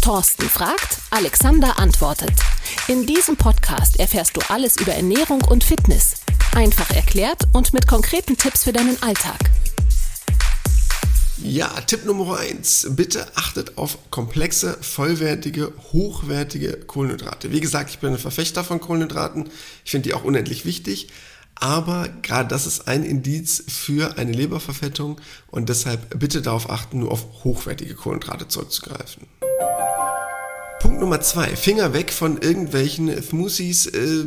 Thorsten 0.00 0.48
fragt, 0.48 0.98
Alexander 1.10 1.78
antwortet. 1.78 2.32
In 2.88 3.06
diesem 3.06 3.36
Podcast 3.36 3.98
erfährst 3.98 4.36
du 4.36 4.40
alles 4.48 4.76
über 4.76 4.92
Ernährung 4.92 5.42
und 5.42 5.64
Fitness. 5.64 6.16
Einfach 6.54 6.90
erklärt 6.90 7.42
und 7.52 7.72
mit 7.72 7.86
konkreten 7.86 8.36
Tipps 8.36 8.64
für 8.64 8.72
deinen 8.72 9.02
Alltag. 9.02 9.50
Ja, 11.42 11.68
Tipp 11.80 12.04
Nummer 12.04 12.38
eins: 12.38 12.86
Bitte 12.90 13.26
achtet 13.34 13.76
auf 13.76 14.10
komplexe, 14.10 14.78
vollwertige, 14.80 15.72
hochwertige 15.92 16.72
Kohlenhydrate. 16.72 17.50
Wie 17.50 17.60
gesagt, 17.60 17.90
ich 17.90 17.98
bin 17.98 18.12
ein 18.12 18.18
Verfechter 18.18 18.62
von 18.62 18.80
Kohlenhydraten. 18.80 19.50
Ich 19.84 19.90
finde 19.90 20.08
die 20.08 20.14
auch 20.14 20.24
unendlich 20.24 20.64
wichtig. 20.64 21.08
Aber 21.56 22.08
gerade 22.22 22.48
das 22.48 22.66
ist 22.66 22.88
ein 22.88 23.04
Indiz 23.04 23.64
für 23.68 24.18
eine 24.18 24.32
Leberverfettung 24.32 25.20
und 25.50 25.68
deshalb 25.68 26.18
bitte 26.18 26.42
darauf 26.42 26.68
achten, 26.68 26.98
nur 26.98 27.12
auf 27.12 27.44
hochwertige 27.44 27.94
Kohlenhydrate 27.94 28.48
zurückzugreifen. 28.48 29.26
Punkt 30.80 31.00
Nummer 31.00 31.20
zwei: 31.20 31.56
Finger 31.56 31.92
weg 31.92 32.12
von 32.12 32.38
irgendwelchen 32.38 33.22
Smoothies, 33.22 33.86
äh, 33.86 34.24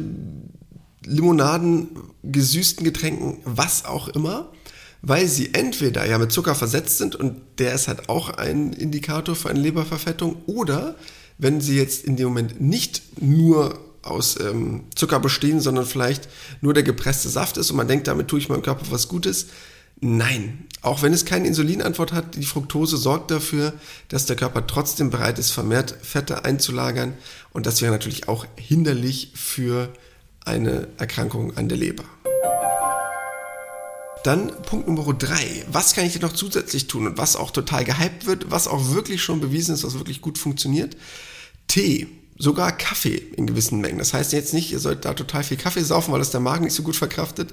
Limonaden, 1.06 1.90
gesüßten 2.24 2.84
Getränken, 2.84 3.38
was 3.46 3.86
auch 3.86 4.10
immer 4.10 4.52
weil 5.02 5.28
sie 5.28 5.54
entweder 5.54 6.06
ja 6.06 6.18
mit 6.18 6.32
Zucker 6.32 6.56
versetzt 6.56 6.98
sind 6.98 7.16
und 7.16 7.42
der 7.60 7.74
ist 7.74 7.88
halt 7.88 8.10
auch 8.10 8.30
ein 8.30 8.74
Indikator 8.74 9.36
für 9.36 9.50
eine 9.50 9.60
Leberverfettung 9.60 10.38
oder 10.46 10.96
wenn 11.38 11.62
sie 11.62 11.78
jetzt 11.78 12.06
in 12.06 12.16
dem 12.16 12.30
Moment 12.30 12.60
nicht 12.60 13.22
nur 13.22 13.80
aus 14.02 14.40
ähm, 14.40 14.86
Zucker 14.96 15.20
bestehen, 15.20 15.60
sondern 15.60 15.86
vielleicht 15.86 16.28
nur 16.62 16.74
der 16.74 16.84
gepresste 16.84 17.30
Saft 17.30 17.58
ist 17.58 17.70
und 17.72 17.78
man 17.78 17.88
denkt, 17.88 18.08
damit 18.08 18.28
tue 18.28 18.40
ich 18.40 18.50
meinem 18.50 18.62
Körper 18.62 18.86
was 18.90 19.08
Gutes. 19.08 19.48
Nein, 20.00 20.68
auch 20.82 21.02
wenn 21.02 21.12
es 21.12 21.26
keine 21.26 21.48
Insulinantwort 21.48 22.14
hat, 22.14 22.36
die 22.36 22.46
Fructose 22.46 22.98
sorgt 22.98 23.32
dafür, 23.32 23.74
dass 24.10 24.28
der 24.28 24.36
Körper 24.36 24.66
trotzdem 24.68 25.10
bereit 25.10 25.40
ist, 25.40 25.52
vermehrt 25.52 25.96
Fette 26.02 26.46
einzulagern 26.46 27.14
und 27.52 27.66
das 27.66 27.82
wäre 27.82 27.92
natürlich 27.92 28.28
auch 28.28 28.46
hinderlich 28.56 29.32
für 29.34 29.92
eine 30.46 30.88
Erkrankung 30.98 31.58
an 31.58 31.68
der 31.68 31.78
Leber. 31.78 32.04
Dann 34.24 34.52
Punkt 34.64 34.88
Nummer 34.88 35.14
drei. 35.14 35.66
Was 35.72 35.94
kann 35.94 36.06
ich 36.06 36.14
denn 36.14 36.22
noch 36.22 36.34
zusätzlich 36.34 36.88
tun 36.88 37.08
und 37.08 37.18
was 37.18 37.36
auch 37.36 37.52
total 37.52 37.86
gehypt 37.86 38.26
wird, 38.26 38.52
was 38.52 38.68
auch 38.68 38.92
wirklich 38.92 39.22
schon 39.22 39.40
bewiesen 39.40 39.74
ist, 39.74 39.84
was 39.84 39.94
wirklich 39.94 40.22
gut 40.22 40.38
funktioniert? 40.38 40.98
Tee. 41.68 42.08
Sogar 42.40 42.72
Kaffee 42.72 43.16
in 43.16 43.48
gewissen 43.48 43.82
Mengen. 43.82 43.98
Das 43.98 44.14
heißt 44.14 44.32
jetzt 44.32 44.54
nicht, 44.54 44.72
ihr 44.72 44.78
sollt 44.78 45.06
da 45.06 45.16
total 45.16 45.44
viel 45.44 45.58
Kaffee 45.58 45.84
saufen, 45.84 46.12
weil 46.12 46.20
das 46.20 46.30
der 46.30 46.40
Magen 46.40 46.66
nicht 46.66 46.76
so 46.76 46.84
gut 46.84 46.96
verkraftet. 46.96 47.52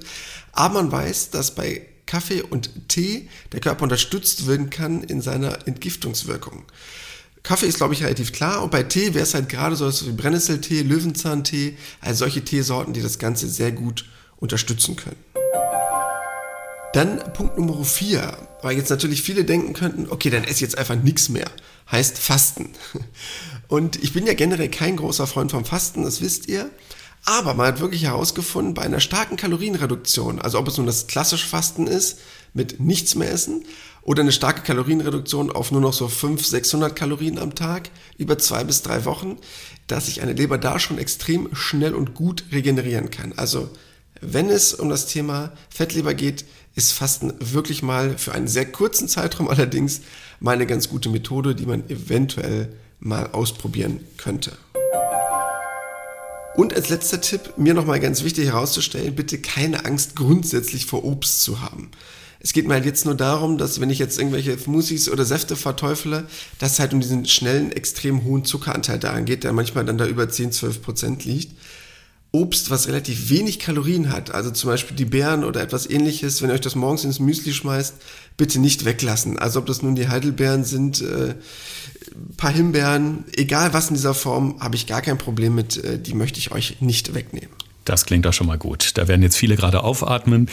Aber 0.51 0.75
man 0.75 0.91
weiß, 0.91 1.31
dass 1.31 1.55
bei 1.55 1.87
Kaffee 2.05 2.43
und 2.43 2.87
Tee 2.87 3.27
der 3.51 3.61
Körper 3.61 3.81
unterstützt 3.81 4.45
werden 4.45 4.69
kann 4.69 5.01
in 5.01 5.21
seiner 5.21 5.67
Entgiftungswirkung. 5.67 6.65
Kaffee 7.41 7.67
ist, 7.67 7.77
glaube 7.77 7.95
ich, 7.95 8.03
relativ 8.03 8.31
klar. 8.31 8.61
Und 8.61 8.71
bei 8.71 8.83
Tee 8.83 9.13
wäre 9.13 9.23
es 9.23 9.33
halt 9.33 9.49
gerade 9.49 9.75
so 9.75 9.89
wie 10.07 10.11
Brennnesseltee, 10.11 10.81
Löwenzahntee, 10.81 11.77
also 12.01 12.19
solche 12.19 12.43
Teesorten, 12.43 12.93
die 12.93 13.01
das 13.01 13.17
Ganze 13.17 13.47
sehr 13.47 13.71
gut 13.71 14.05
unterstützen 14.37 14.95
können. 14.95 15.34
Dann 16.95 17.19
Punkt 17.33 17.57
Nummer 17.57 17.83
vier, 17.83 18.37
weil 18.61 18.77
jetzt 18.77 18.89
natürlich 18.89 19.21
viele 19.21 19.43
denken 19.43 19.73
könnten, 19.73 20.07
okay, 20.09 20.29
dann 20.29 20.45
esse 20.45 20.61
jetzt 20.61 20.77
einfach 20.77 20.95
nichts 20.95 21.27
mehr. 21.27 21.51
Heißt 21.91 22.17
Fasten. 22.17 22.69
Und 23.67 24.01
ich 24.01 24.13
bin 24.13 24.25
ja 24.25 24.33
generell 24.33 24.69
kein 24.69 24.95
großer 24.95 25.27
Freund 25.27 25.51
vom 25.51 25.65
Fasten, 25.65 26.03
das 26.03 26.21
wisst 26.21 26.47
ihr. 26.47 26.69
Aber 27.25 27.53
man 27.53 27.67
hat 27.67 27.81
wirklich 27.81 28.03
herausgefunden, 28.03 28.75
bei 28.75 28.83
einer 28.83 29.01
starken 29.01 29.35
Kalorienreduktion, 29.35 30.39
also 30.39 30.57
ob 30.57 30.69
es 30.69 30.77
nun 30.77 30.85
das 30.85 31.07
klassische 31.07 31.45
Fasten 31.45 31.85
ist, 31.85 32.19
mit 32.53 32.79
nichts 32.79 33.15
mehr 33.15 33.29
essen, 33.29 33.65
oder 34.01 34.21
eine 34.21 34.31
starke 34.31 34.61
Kalorienreduktion 34.61 35.51
auf 35.51 35.71
nur 35.71 35.81
noch 35.81 35.91
so 35.91 36.07
500, 36.07 36.45
600 36.45 36.95
Kalorien 36.95 37.39
am 37.39 37.55
Tag 37.55 37.89
über 38.17 38.37
zwei 38.37 38.63
bis 38.63 38.83
drei 38.83 39.03
Wochen, 39.03 39.37
dass 39.87 40.05
sich 40.05 40.21
eine 40.21 40.31
Leber 40.31 40.57
da 40.57 40.79
schon 40.79 40.97
extrem 40.97 41.53
schnell 41.53 41.93
und 41.93 42.13
gut 42.13 42.45
regenerieren 42.53 43.11
kann. 43.11 43.33
Also 43.35 43.69
wenn 44.21 44.49
es 44.49 44.73
um 44.73 44.89
das 44.89 45.07
Thema 45.07 45.51
Fettleber 45.69 46.13
geht, 46.13 46.45
ist 46.75 46.91
Fasten 46.91 47.33
wirklich 47.39 47.81
mal 47.81 48.17
für 48.17 48.33
einen 48.33 48.47
sehr 48.47 48.71
kurzen 48.71 49.07
Zeitraum 49.07 49.47
allerdings 49.49 50.01
mal 50.39 50.51
eine 50.51 50.67
ganz 50.67 50.89
gute 50.89 51.09
Methode, 51.09 51.55
die 51.55 51.65
man 51.65 51.89
eventuell 51.89 52.73
mal 52.99 53.31
ausprobieren 53.31 54.01
könnte. 54.17 54.53
Und 56.55 56.73
als 56.73 56.89
letzter 56.89 57.19
Tipp, 57.19 57.57
mir 57.57 57.73
nochmal 57.73 57.99
ganz 57.99 58.23
wichtig 58.23 58.45
herauszustellen, 58.45 59.15
bitte 59.15 59.39
keine 59.39 59.85
Angst 59.85 60.15
grundsätzlich 60.15 60.85
vor 60.85 61.03
Obst 61.03 61.41
zu 61.41 61.61
haben. 61.61 61.91
Es 62.39 62.53
geht 62.53 62.67
mir 62.67 62.75
halt 62.75 62.85
jetzt 62.85 63.05
nur 63.05 63.15
darum, 63.15 63.57
dass 63.57 63.81
wenn 63.81 63.89
ich 63.89 63.99
jetzt 63.99 64.19
irgendwelche 64.19 64.57
Smoothies 64.57 65.09
oder 65.09 65.25
Säfte 65.25 65.55
verteufele, 65.55 66.27
dass 66.59 66.73
es 66.73 66.79
halt 66.79 66.93
um 66.93 67.01
diesen 67.01 67.25
schnellen, 67.25 67.71
extrem 67.71 68.23
hohen 68.23 68.45
Zuckeranteil 68.45 68.99
daran 68.99 69.25
geht, 69.25 69.43
der 69.43 69.51
manchmal 69.51 69.83
dann 69.83 69.97
da 69.97 70.05
über 70.05 70.29
10, 70.29 70.51
12 70.51 70.81
Prozent 70.81 71.25
liegt. 71.25 71.57
Obst, 72.35 72.69
was 72.69 72.89
relativ 72.89 73.29
wenig 73.29 73.59
Kalorien 73.59 74.11
hat, 74.11 74.31
also 74.35 74.51
zum 74.51 74.69
Beispiel 74.69 74.97
die 74.97 75.05
Beeren 75.05 75.45
oder 75.45 75.61
etwas 75.61 75.89
ähnliches, 75.89 76.41
wenn 76.41 76.49
ihr 76.49 76.55
euch 76.55 76.61
das 76.61 76.75
morgens 76.75 77.05
ins 77.05 77.19
Müsli 77.19 77.53
schmeißt, 77.53 77.95
bitte 78.35 78.59
nicht 78.59 78.83
weglassen. 78.83 79.39
Also 79.39 79.59
ob 79.59 79.67
das 79.67 79.81
nun 79.81 79.95
die 79.95 80.09
Heidelbeeren 80.09 80.65
sind, 80.65 81.01
äh, 81.01 81.35
paar 82.35 82.51
Himbeeren, 82.51 83.23
egal 83.37 83.73
was 83.73 83.87
in 83.87 83.95
dieser 83.95 84.13
Form, 84.13 84.59
habe 84.59 84.75
ich 84.75 84.85
gar 84.85 85.01
kein 85.01 85.17
Problem 85.17 85.55
mit, 85.55 85.81
äh, 85.81 85.97
die 85.97 86.13
möchte 86.13 86.37
ich 86.39 86.51
euch 86.51 86.81
nicht 86.81 87.13
wegnehmen. 87.13 87.55
Das 87.85 88.05
klingt 88.05 88.25
doch 88.25 88.33
schon 88.33 88.47
mal 88.47 88.57
gut. 88.57 88.97
Da 88.97 89.07
werden 89.07 89.21
jetzt 89.21 89.37
viele 89.37 89.55
gerade 89.55 89.83
aufatmen. 89.83 90.49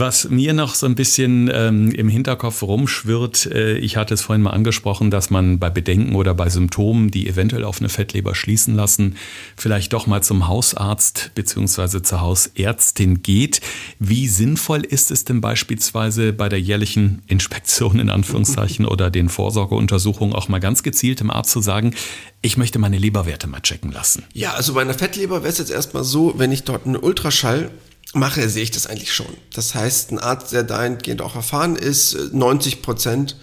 Was 0.00 0.30
mir 0.30 0.54
noch 0.54 0.76
so 0.76 0.86
ein 0.86 0.94
bisschen 0.94 1.50
ähm, 1.52 1.92
im 1.92 2.08
Hinterkopf 2.08 2.62
rumschwirrt, 2.62 3.44
äh, 3.44 3.76
ich 3.76 3.98
hatte 3.98 4.14
es 4.14 4.22
vorhin 4.22 4.40
mal 4.40 4.52
angesprochen, 4.52 5.10
dass 5.10 5.28
man 5.28 5.58
bei 5.58 5.68
Bedenken 5.68 6.14
oder 6.14 6.32
bei 6.32 6.48
Symptomen, 6.48 7.10
die 7.10 7.28
eventuell 7.28 7.64
auf 7.64 7.80
eine 7.80 7.90
Fettleber 7.90 8.34
schließen 8.34 8.74
lassen, 8.74 9.16
vielleicht 9.58 9.92
doch 9.92 10.06
mal 10.06 10.22
zum 10.22 10.48
Hausarzt 10.48 11.32
bzw. 11.34 12.00
zur 12.00 12.22
Hausärztin 12.22 13.22
geht. 13.22 13.60
Wie 13.98 14.26
sinnvoll 14.26 14.86
ist 14.86 15.10
es 15.10 15.26
denn 15.26 15.42
beispielsweise 15.42 16.32
bei 16.32 16.48
der 16.48 16.62
jährlichen 16.62 17.20
Inspektion 17.26 17.98
in 17.98 18.08
Anführungszeichen 18.08 18.86
oder 18.86 19.10
den 19.10 19.28
Vorsorgeuntersuchungen 19.28 20.34
auch 20.34 20.48
mal 20.48 20.60
ganz 20.60 20.82
gezielt 20.82 21.20
dem 21.20 21.30
Arzt 21.30 21.50
zu 21.50 21.60
sagen, 21.60 21.94
ich 22.40 22.56
möchte 22.56 22.78
meine 22.78 22.96
Leberwerte 22.96 23.48
mal 23.48 23.60
checken 23.60 23.92
lassen? 23.92 24.24
Ja, 24.32 24.54
also 24.54 24.72
bei 24.72 24.80
einer 24.80 24.94
Fettleber 24.94 25.42
wäre 25.42 25.52
es 25.52 25.58
jetzt 25.58 25.70
erstmal 25.70 26.04
so, 26.04 26.38
wenn 26.38 26.52
ich 26.52 26.64
dort 26.64 26.86
einen 26.86 26.96
Ultraschall 26.96 27.70
mache, 28.14 28.48
sehe 28.48 28.62
ich 28.62 28.70
das 28.70 28.86
eigentlich 28.86 29.12
schon. 29.12 29.36
Das 29.54 29.74
heißt, 29.74 30.12
ein 30.12 30.18
Arzt, 30.18 30.52
der 30.52 30.62
dahingehend 30.62 31.22
auch 31.22 31.36
erfahren 31.36 31.76
ist, 31.76 32.32
90 32.32 32.82
Prozent 32.82 33.36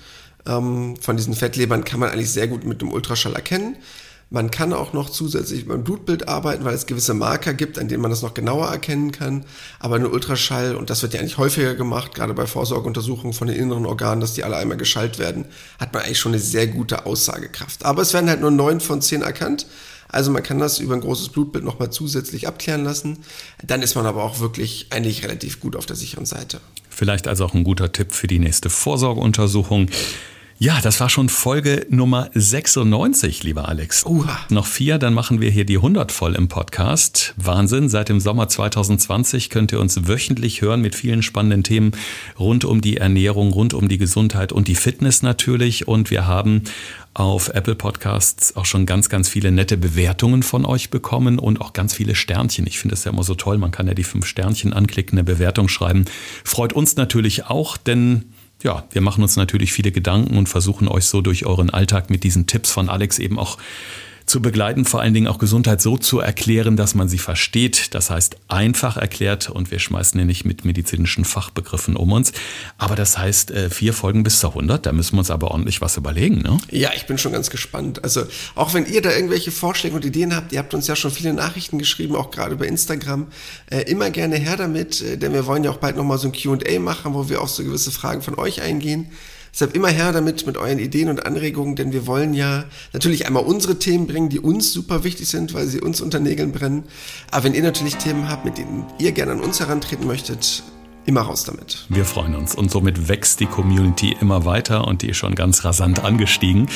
ähm, 0.45 0.95
von 0.99 1.17
diesen 1.17 1.33
Fettlebern 1.33 1.83
kann 1.83 1.99
man 1.99 2.09
eigentlich 2.09 2.31
sehr 2.31 2.47
gut 2.47 2.65
mit 2.65 2.81
dem 2.81 2.91
Ultraschall 2.91 3.33
erkennen. 3.33 3.77
Man 4.29 4.51
kann 4.51 4.73
auch 4.73 4.91
noch 4.91 5.09
zusätzlich 5.09 5.65
beim 5.67 5.85
Blutbild 5.85 6.27
arbeiten, 6.27 6.65
weil 6.65 6.73
es 6.73 6.85
gewisse 6.85 7.13
Marker 7.13 7.53
gibt, 7.53 7.79
an 7.79 7.87
denen 7.87 8.01
man 8.01 8.11
das 8.11 8.23
noch 8.23 8.33
genauer 8.33 8.67
erkennen 8.67 9.13
kann. 9.13 9.45
Aber 9.79 9.95
eine 9.95 10.09
Ultraschall, 10.09 10.75
und 10.75 10.89
das 10.89 11.01
wird 11.01 11.13
ja 11.13 11.21
eigentlich 11.21 11.37
häufiger 11.37 11.75
gemacht, 11.75 12.13
gerade 12.13 12.33
bei 12.33 12.45
Vorsorgeuntersuchungen 12.45 13.31
von 13.31 13.47
den 13.47 13.55
inneren 13.55 13.85
Organen, 13.85 14.19
dass 14.19 14.33
die 14.33 14.43
alle 14.43 14.57
einmal 14.57 14.75
geschallt 14.75 15.17
werden, 15.17 15.45
hat 15.79 15.93
man 15.93 16.03
eigentlich 16.03 16.19
schon 16.19 16.33
eine 16.33 16.41
sehr 16.41 16.67
gute 16.67 17.05
Aussagekraft. 17.05 17.85
Aber 17.85 18.01
es 18.01 18.13
werden 18.13 18.29
halt 18.29 18.41
nur 18.41 18.51
neun 18.51 18.81
von 18.81 19.01
zehn 19.01 19.21
erkannt. 19.21 19.65
Also 20.09 20.31
man 20.31 20.43
kann 20.43 20.59
das 20.59 20.79
über 20.79 20.93
ein 20.93 21.01
großes 21.01 21.29
Blutbild 21.29 21.63
nochmal 21.63 21.91
zusätzlich 21.91 22.47
abklären 22.47 22.83
lassen. 22.83 23.19
Dann 23.65 23.81
ist 23.81 23.95
man 23.95 24.05
aber 24.05 24.23
auch 24.23 24.39
wirklich 24.39 24.87
eigentlich 24.91 25.23
relativ 25.23 25.59
gut 25.59 25.75
auf 25.75 25.85
der 25.85 25.95
sicheren 25.95 26.25
Seite. 26.25 26.61
Vielleicht 26.89 27.27
also 27.27 27.45
auch 27.45 27.53
ein 27.53 27.63
guter 27.63 27.91
Tipp 27.91 28.11
für 28.11 28.27
die 28.27 28.39
nächste 28.39 28.69
Vorsorgeuntersuchung. 28.69 29.89
Ja, 30.59 30.81
das 30.81 30.99
war 30.99 31.07
schon 31.07 31.29
Folge 31.29 31.85
Nummer 31.91 32.31
96, 32.33 33.43
lieber 33.43 33.69
Alex. 33.69 34.03
Uha. 34.07 34.39
Noch 34.49 34.65
vier, 34.65 34.97
dann 34.97 35.13
machen 35.13 35.39
wir 35.39 35.51
hier 35.51 35.65
die 35.65 35.75
100 35.75 36.11
voll 36.11 36.33
im 36.33 36.47
Podcast. 36.47 37.35
Wahnsinn, 37.37 37.89
seit 37.89 38.09
dem 38.09 38.19
Sommer 38.19 38.49
2020 38.49 39.51
könnt 39.51 39.71
ihr 39.71 39.79
uns 39.79 40.07
wöchentlich 40.07 40.63
hören 40.63 40.81
mit 40.81 40.95
vielen 40.95 41.21
spannenden 41.21 41.63
Themen 41.63 41.91
rund 42.39 42.65
um 42.65 42.81
die 42.81 42.97
Ernährung, 42.97 43.51
rund 43.51 43.75
um 43.75 43.87
die 43.87 43.99
Gesundheit 43.99 44.51
und 44.51 44.67
die 44.67 44.73
Fitness 44.73 45.21
natürlich. 45.21 45.87
Und 45.87 46.09
wir 46.09 46.25
haben 46.25 46.63
auf 47.13 47.49
Apple 47.49 47.75
Podcasts 47.75 48.55
auch 48.55 48.65
schon 48.65 48.87
ganz, 48.87 49.09
ganz 49.09 49.29
viele 49.29 49.51
nette 49.51 49.77
Bewertungen 49.77 50.41
von 50.41 50.65
euch 50.65 50.89
bekommen 50.89 51.37
und 51.37 51.61
auch 51.61 51.73
ganz 51.73 51.93
viele 51.93 52.15
Sternchen. 52.15 52.65
Ich 52.65 52.79
finde 52.79 52.95
es 52.95 53.03
ja 53.03 53.11
immer 53.11 53.23
so 53.23 53.35
toll. 53.35 53.59
Man 53.59 53.69
kann 53.69 53.85
ja 53.85 53.93
die 53.93 54.03
fünf 54.03 54.25
Sternchen 54.25 54.73
anklicken, 54.73 55.19
eine 55.19 55.23
Bewertung 55.23 55.67
schreiben. 55.67 56.05
Freut 56.43 56.73
uns 56.73 56.95
natürlich 56.95 57.45
auch, 57.45 57.77
denn 57.77 58.25
ja, 58.63 58.85
wir 58.91 59.01
machen 59.01 59.21
uns 59.21 59.35
natürlich 59.35 59.71
viele 59.71 59.91
Gedanken 59.91 60.37
und 60.37 60.49
versuchen 60.49 60.87
euch 60.87 61.05
so 61.05 61.21
durch 61.21 61.45
euren 61.45 61.69
Alltag 61.69 62.09
mit 62.09 62.23
diesen 62.23 62.47
Tipps 62.47 62.71
von 62.71 62.89
Alex 62.89 63.19
eben 63.19 63.37
auch 63.37 63.57
zu 64.27 64.41
begleiten, 64.41 64.83
vor 64.83 64.99
allen 64.99 65.13
Dingen 65.13 65.27
auch 65.27 65.39
Gesundheit 65.39 65.81
so 65.81 65.97
zu 65.97 66.19
erklären, 66.19 66.75
dass 66.75 66.95
man 66.95 67.07
sie 67.07 67.17
versteht. 67.17 67.95
Das 67.95 68.09
heißt 68.09 68.35
einfach 68.49 68.97
erklärt 68.97 69.49
und 69.49 69.71
wir 69.71 69.79
schmeißen 69.79 70.19
ja 70.19 70.25
nicht 70.25 70.43
mit 70.43 70.65
medizinischen 70.65 71.23
Fachbegriffen 71.23 71.95
um 71.95 72.11
uns. 72.11 72.33
Aber 72.77 72.95
das 72.95 73.17
heißt 73.17 73.51
äh, 73.51 73.69
vier 73.69 73.93
Folgen 73.93 74.23
bis 74.23 74.41
zur 74.41 74.49
100, 74.49 74.85
da 74.85 74.91
müssen 74.91 75.15
wir 75.15 75.19
uns 75.19 75.31
aber 75.31 75.51
ordentlich 75.51 75.79
was 75.79 75.95
überlegen. 75.95 76.41
Ne? 76.41 76.57
Ja, 76.69 76.91
ich 76.93 77.05
bin 77.05 77.17
schon 77.17 77.31
ganz 77.31 77.49
gespannt. 77.49 78.03
Also 78.03 78.25
auch 78.55 78.73
wenn 78.73 78.85
ihr 78.85 79.01
da 79.01 79.11
irgendwelche 79.11 79.51
Vorschläge 79.51 79.95
und 79.95 80.03
Ideen 80.03 80.35
habt, 80.35 80.51
ihr 80.51 80.59
habt 80.59 80.73
uns 80.73 80.87
ja 80.87 80.97
schon 80.97 81.11
viele 81.11 81.33
Nachrichten 81.33 81.79
geschrieben, 81.79 82.15
auch 82.17 82.29
gerade 82.29 82.57
bei 82.57 82.67
Instagram, 82.67 83.27
äh, 83.71 83.83
immer 83.83 84.09
gerne 84.09 84.35
her 84.35 84.57
damit, 84.57 85.01
äh, 85.01 85.17
denn 85.17 85.31
wir 85.31 85.45
wollen 85.45 85.63
ja 85.63 85.71
auch 85.71 85.77
bald 85.77 85.95
nochmal 85.95 86.17
so 86.17 86.27
ein 86.27 86.33
Q&A 86.33 86.79
machen, 86.79 87.13
wo 87.13 87.29
wir 87.29 87.41
auf 87.41 87.49
so 87.49 87.63
gewisse 87.63 87.91
Fragen 87.91 88.21
von 88.21 88.35
euch 88.35 88.61
eingehen. 88.61 89.09
Deshalb 89.57 89.75
immer 89.75 89.87
her 89.87 90.11
damit 90.11 90.45
mit 90.45 90.55
euren 90.55 90.77
Ideen 90.77 91.09
und 91.09 91.25
Anregungen, 91.25 91.75
denn 91.75 91.91
wir 91.91 92.05
wollen 92.05 92.35
ja 92.35 92.65
natürlich 92.93 93.25
einmal 93.25 93.41
unsere 93.41 93.79
Themen 93.79 94.05
bringen, 94.05 94.29
die 94.29 94.39
uns 94.39 94.71
super 94.71 95.03
wichtig 95.03 95.29
sind, 95.29 95.55
weil 95.55 95.65
sie 95.65 95.81
uns 95.81 95.99
unter 95.99 96.19
Nägeln 96.19 96.51
brennen. 96.51 96.83
Aber 97.31 97.45
wenn 97.45 97.55
ihr 97.55 97.63
natürlich 97.63 97.95
Themen 97.95 98.29
habt, 98.29 98.45
mit 98.45 98.59
denen 98.59 98.85
ihr 98.99 99.13
gerne 99.13 99.31
an 99.31 99.39
uns 99.41 99.59
herantreten 99.59 100.05
möchtet, 100.05 100.61
immer 101.07 101.21
raus 101.21 101.43
damit. 101.43 101.87
Wir 101.89 102.05
freuen 102.05 102.35
uns 102.35 102.53
und 102.53 102.69
somit 102.69 103.09
wächst 103.09 103.39
die 103.39 103.47
Community 103.47 104.15
immer 104.21 104.45
weiter 104.45 104.85
und 104.85 105.01
die 105.01 105.09
ist 105.09 105.17
schon 105.17 105.33
ganz 105.33 105.65
rasant 105.65 106.03
angestiegen. 106.03 106.69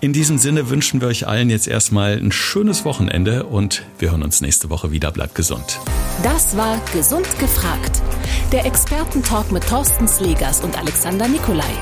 In 0.00 0.12
diesem 0.12 0.38
Sinne 0.38 0.70
wünschen 0.70 1.00
wir 1.00 1.06
euch 1.06 1.28
allen 1.28 1.50
jetzt 1.50 1.68
erstmal 1.68 2.18
ein 2.18 2.32
schönes 2.32 2.84
Wochenende 2.84 3.44
und 3.44 3.84
wir 4.00 4.10
hören 4.10 4.24
uns 4.24 4.40
nächste 4.40 4.70
Woche 4.70 4.90
wieder. 4.90 5.12
Bleibt 5.12 5.36
gesund. 5.36 5.78
Das 6.24 6.56
war 6.56 6.80
Gesund 6.92 7.28
gefragt. 7.38 8.02
Der 8.50 8.66
Expertentalk 8.66 9.52
mit 9.52 9.64
Thorsten 9.68 10.08
Slegers 10.08 10.62
und 10.62 10.76
Alexander 10.76 11.28
Nikolai. 11.28 11.72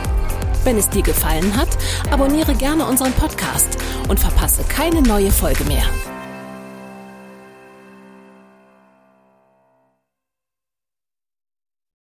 Wenn 0.65 0.79
es 0.79 0.89
dir 0.89 1.03
gefallen 1.03 1.57
hat, 1.57 1.69
abonniere 2.11 2.55
gerne 2.55 2.87
unseren 2.87 3.13
Podcast 3.13 3.77
und 4.09 4.21
verpasse 4.21 4.63
keine 4.69 5.03
neue 5.03 5.31
Folge 5.31 5.65
mehr. 5.65 5.85